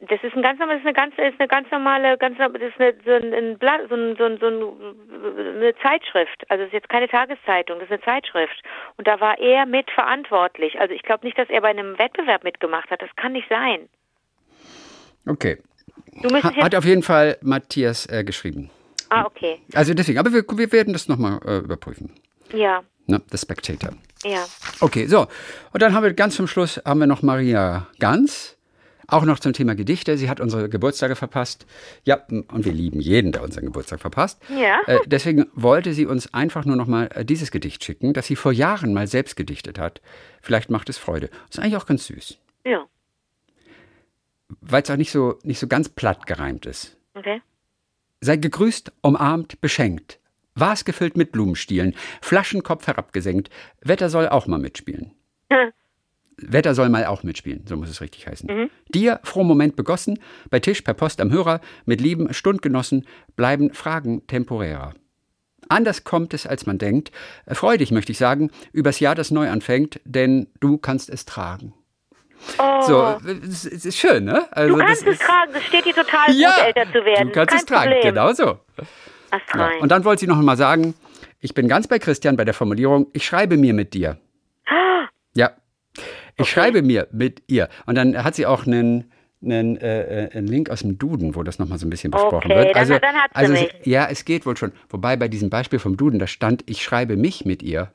Das 0.00 0.22
ist 0.22 0.32
ein 0.36 0.42
ganz 0.42 0.60
normal- 0.60 0.76
das 0.76 0.82
ist 0.82 0.86
eine 0.86 0.94
ganz, 0.94 1.14
ist 1.18 1.40
eine 1.40 1.48
ganz 1.48 1.70
normale, 1.72 2.16
ganz, 2.18 2.38
das 2.38 2.48
ist 2.52 2.80
eine, 2.80 2.94
so 3.04 3.10
ein, 3.12 3.58
so, 3.88 3.94
ein, 3.96 4.16
so, 4.16 4.24
ein, 4.24 4.38
so 4.38 4.46
ein, 4.46 5.56
eine 5.56 5.74
Zeitschrift. 5.82 6.44
Also 6.48 6.62
es 6.62 6.68
ist 6.68 6.74
jetzt 6.74 6.88
keine 6.88 7.08
Tageszeitung, 7.08 7.80
das 7.80 7.86
ist 7.86 7.92
eine 7.94 8.02
Zeitschrift. 8.02 8.62
Und 8.96 9.08
da 9.08 9.20
war 9.20 9.38
er 9.40 9.66
mit 9.66 9.90
verantwortlich. 9.90 10.78
Also 10.78 10.94
ich 10.94 11.02
glaube 11.02 11.26
nicht, 11.26 11.36
dass 11.36 11.48
er 11.50 11.60
bei 11.62 11.68
einem 11.70 11.98
Wettbewerb 11.98 12.44
mitgemacht 12.44 12.88
hat. 12.90 13.02
Das 13.02 13.10
kann 13.16 13.32
nicht 13.32 13.48
sein. 13.48 13.88
Okay. 15.26 15.58
Ha, 16.22 16.54
hat 16.62 16.74
auf 16.76 16.84
jeden 16.84 17.02
Fall 17.02 17.36
Matthias 17.42 18.06
äh, 18.06 18.22
geschrieben. 18.22 18.70
ah, 19.10 19.24
okay. 19.26 19.60
Also 19.74 19.94
deswegen, 19.94 20.18
aber 20.18 20.32
wir, 20.32 20.44
wir 20.48 20.72
werden 20.72 20.92
das 20.92 21.08
nochmal 21.08 21.40
äh, 21.44 21.58
überprüfen. 21.58 22.14
Ja, 22.52 22.82
Ne? 23.10 23.22
The 23.30 23.38
Spectator. 23.38 23.90
ja. 24.22 24.44
Okay, 24.80 25.06
so. 25.06 25.26
Und 25.72 25.80
dann 25.82 25.94
haben 25.94 26.02
wir 26.04 26.12
ganz 26.12 26.36
zum 26.36 26.46
Schluss 26.46 26.80
haben 26.84 27.00
wir 27.00 27.06
noch 27.06 27.22
Maria 27.22 27.86
Ganz. 27.98 28.57
Auch 29.10 29.24
noch 29.24 29.38
zum 29.40 29.54
Thema 29.54 29.74
Gedichte. 29.74 30.18
Sie 30.18 30.28
hat 30.28 30.38
unsere 30.38 30.68
Geburtstage 30.68 31.16
verpasst. 31.16 31.64
Ja, 32.04 32.22
und 32.28 32.64
wir 32.64 32.72
lieben 32.72 33.00
jeden, 33.00 33.32
der 33.32 33.42
unseren 33.42 33.64
Geburtstag 33.64 34.00
verpasst. 34.00 34.38
Ja. 34.54 34.80
Äh, 34.86 34.98
deswegen 35.06 35.46
wollte 35.54 35.94
sie 35.94 36.04
uns 36.04 36.32
einfach 36.34 36.66
nur 36.66 36.76
noch 36.76 36.86
mal 36.86 37.08
äh, 37.14 37.24
dieses 37.24 37.50
Gedicht 37.50 37.82
schicken, 37.82 38.12
das 38.12 38.26
sie 38.26 38.36
vor 38.36 38.52
Jahren 38.52 38.92
mal 38.92 39.06
selbst 39.06 39.34
gedichtet 39.36 39.78
hat. 39.78 40.02
Vielleicht 40.42 40.68
macht 40.70 40.90
es 40.90 40.98
Freude. 40.98 41.30
Ist 41.48 41.58
eigentlich 41.58 41.76
auch 41.76 41.86
ganz 41.86 42.06
süß. 42.06 42.38
Ja, 42.66 42.84
Weil 44.60 44.82
es 44.82 44.90
auch 44.90 44.96
nicht 44.96 45.10
so, 45.10 45.38
nicht 45.42 45.58
so 45.58 45.66
ganz 45.68 45.88
platt 45.88 46.26
gereimt 46.26 46.66
ist. 46.66 46.96
okay. 47.14 47.40
Sei 48.20 48.36
gegrüßt, 48.36 48.90
umarmt, 49.00 49.60
beschenkt. 49.60 50.18
Vas 50.56 50.84
gefüllt 50.84 51.16
mit 51.16 51.30
Blumenstielen, 51.30 51.94
Flaschenkopf 52.20 52.86
herabgesenkt. 52.88 53.48
Wetter 53.80 54.10
soll 54.10 54.28
auch 54.28 54.48
mal 54.48 54.58
mitspielen. 54.58 55.12
Wetter 56.40 56.74
soll 56.74 56.88
mal 56.88 57.04
auch 57.06 57.22
mitspielen, 57.24 57.64
so 57.66 57.76
muss 57.76 57.90
es 57.90 58.00
richtig 58.00 58.26
heißen. 58.26 58.70
Dir, 58.88 59.20
froh 59.24 59.42
Moment 59.44 59.76
begossen, 59.76 60.18
bei 60.50 60.60
Tisch, 60.60 60.82
per 60.82 60.94
Post 60.94 61.20
am 61.20 61.30
Hörer, 61.32 61.60
mit 61.84 62.00
lieben 62.00 62.32
Stundgenossen, 62.32 63.06
bleiben 63.36 63.72
Fragen 63.74 64.26
temporärer. 64.26 64.94
Anders 65.68 66.04
kommt 66.04 66.32
es, 66.34 66.46
als 66.46 66.64
man 66.64 66.78
denkt. 66.78 67.10
Freu 67.48 67.76
dich, 67.76 67.90
möchte 67.90 68.12
ich 68.12 68.18
sagen, 68.18 68.50
übers 68.72 69.00
Jahr, 69.00 69.14
das 69.14 69.30
neu 69.30 69.50
anfängt, 69.50 70.00
denn 70.04 70.46
du 70.60 70.78
kannst 70.78 71.10
es 71.10 71.26
tragen. 71.26 71.74
Oh, 72.58 72.82
So, 72.82 73.18
es 73.42 73.64
ist 73.64 73.98
schön, 73.98 74.24
ne? 74.24 74.46
Also, 74.52 74.76
du 74.76 74.80
kannst 74.82 75.06
es 75.06 75.18
tragen, 75.18 75.52
das 75.52 75.62
steht 75.64 75.84
dir 75.84 75.94
total 75.94 76.32
ja, 76.32 76.50
gut, 76.54 76.64
älter 76.66 76.86
zu 76.92 77.04
werden. 77.04 77.28
du 77.28 77.34
kannst 77.34 77.50
Kein 77.50 77.58
es 77.58 77.64
tragen, 77.66 77.92
Problem. 77.92 78.14
genau 78.14 78.32
so. 78.32 78.60
Ast 79.30 79.44
Ja. 79.54 79.70
Und 79.80 79.90
dann 79.90 80.04
wollte 80.04 80.20
sie 80.20 80.26
noch 80.28 80.40
mal 80.40 80.56
sagen, 80.56 80.94
ich 81.40 81.52
bin 81.52 81.68
ganz 81.68 81.86
bei 81.88 81.98
Christian 81.98 82.36
bei 82.36 82.44
der 82.44 82.54
Formulierung, 82.54 83.08
ich 83.12 83.26
schreibe 83.26 83.56
mir 83.56 83.74
mit 83.74 83.92
dir. 83.92 84.18
Ja, 85.34 85.50
ich 86.38 86.48
schreibe 86.48 86.82
mir 86.82 87.06
mit 87.12 87.42
ihr. 87.48 87.68
Und 87.86 87.94
dann 87.96 88.22
hat 88.24 88.34
sie 88.34 88.46
auch 88.46 88.66
einen, 88.66 89.10
einen, 89.42 89.76
äh, 89.78 90.26
äh, 90.26 90.32
einen 90.36 90.46
Link 90.46 90.70
aus 90.70 90.80
dem 90.80 90.98
Duden, 90.98 91.34
wo 91.34 91.42
das 91.42 91.58
noch 91.58 91.68
mal 91.68 91.78
so 91.78 91.86
ein 91.86 91.90
bisschen 91.90 92.10
besprochen 92.10 92.50
Okay, 92.50 92.56
wird. 92.56 92.68
dann- 92.70 92.76
Also, 92.76 92.98
dann 92.98 93.14
hat's 93.16 93.34
also 93.34 93.52
es, 93.54 93.60
mich. 93.60 93.72
ja, 93.86 94.08
es 94.10 94.24
geht 94.24 94.46
wohl 94.46 94.56
schon. 94.56 94.72
Wobei 94.90 95.16
bei 95.16 95.28
diesem 95.28 95.50
Beispiel 95.50 95.78
vom 95.78 95.96
Duden, 95.96 96.18
da 96.18 96.26
stand, 96.26 96.62
ich 96.66 96.82
schreibe 96.82 97.16
mich 97.16 97.44
mit 97.44 97.62
ihr. 97.62 97.90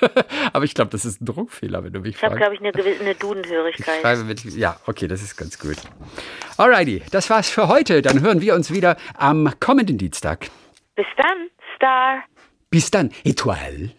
Aber 0.52 0.64
ich 0.66 0.74
glaube, 0.74 0.90
das 0.90 1.06
ist 1.06 1.22
ein 1.22 1.24
Druckfehler, 1.24 1.82
wenn 1.82 1.92
du 1.92 2.00
mich 2.00 2.16
ich 2.16 2.22
habe, 2.22 2.36
fragst. 2.36 2.38
glaube 2.38 2.54
ich, 2.54 2.60
eine 2.60 2.72
gewisse 2.72 3.00
eine 3.00 3.12
Ich 3.12 3.18
Dudenhörigkeit. 3.18 4.00
schreibe 4.02 4.24
mit, 4.24 4.44
ja, 4.44 4.78
okay, 4.86 5.08
das 5.08 5.22
ist 5.22 5.36
ganz 5.36 5.58
gut. 5.58 5.76
Alrighty, 6.58 7.02
das 7.10 7.30
war's 7.30 7.48
für 7.48 7.68
heute. 7.68 8.02
Dann 8.02 8.20
hören 8.20 8.42
wir 8.42 8.54
uns 8.54 8.70
wieder 8.70 8.96
am 9.14 9.50
kommenden 9.58 9.96
Dienstag. 9.96 10.48
Bis 10.96 11.06
dann, 11.16 11.48
Star. 11.76 12.22
Bis 12.68 12.90
dann, 12.90 13.10
Etoile. 13.24 13.90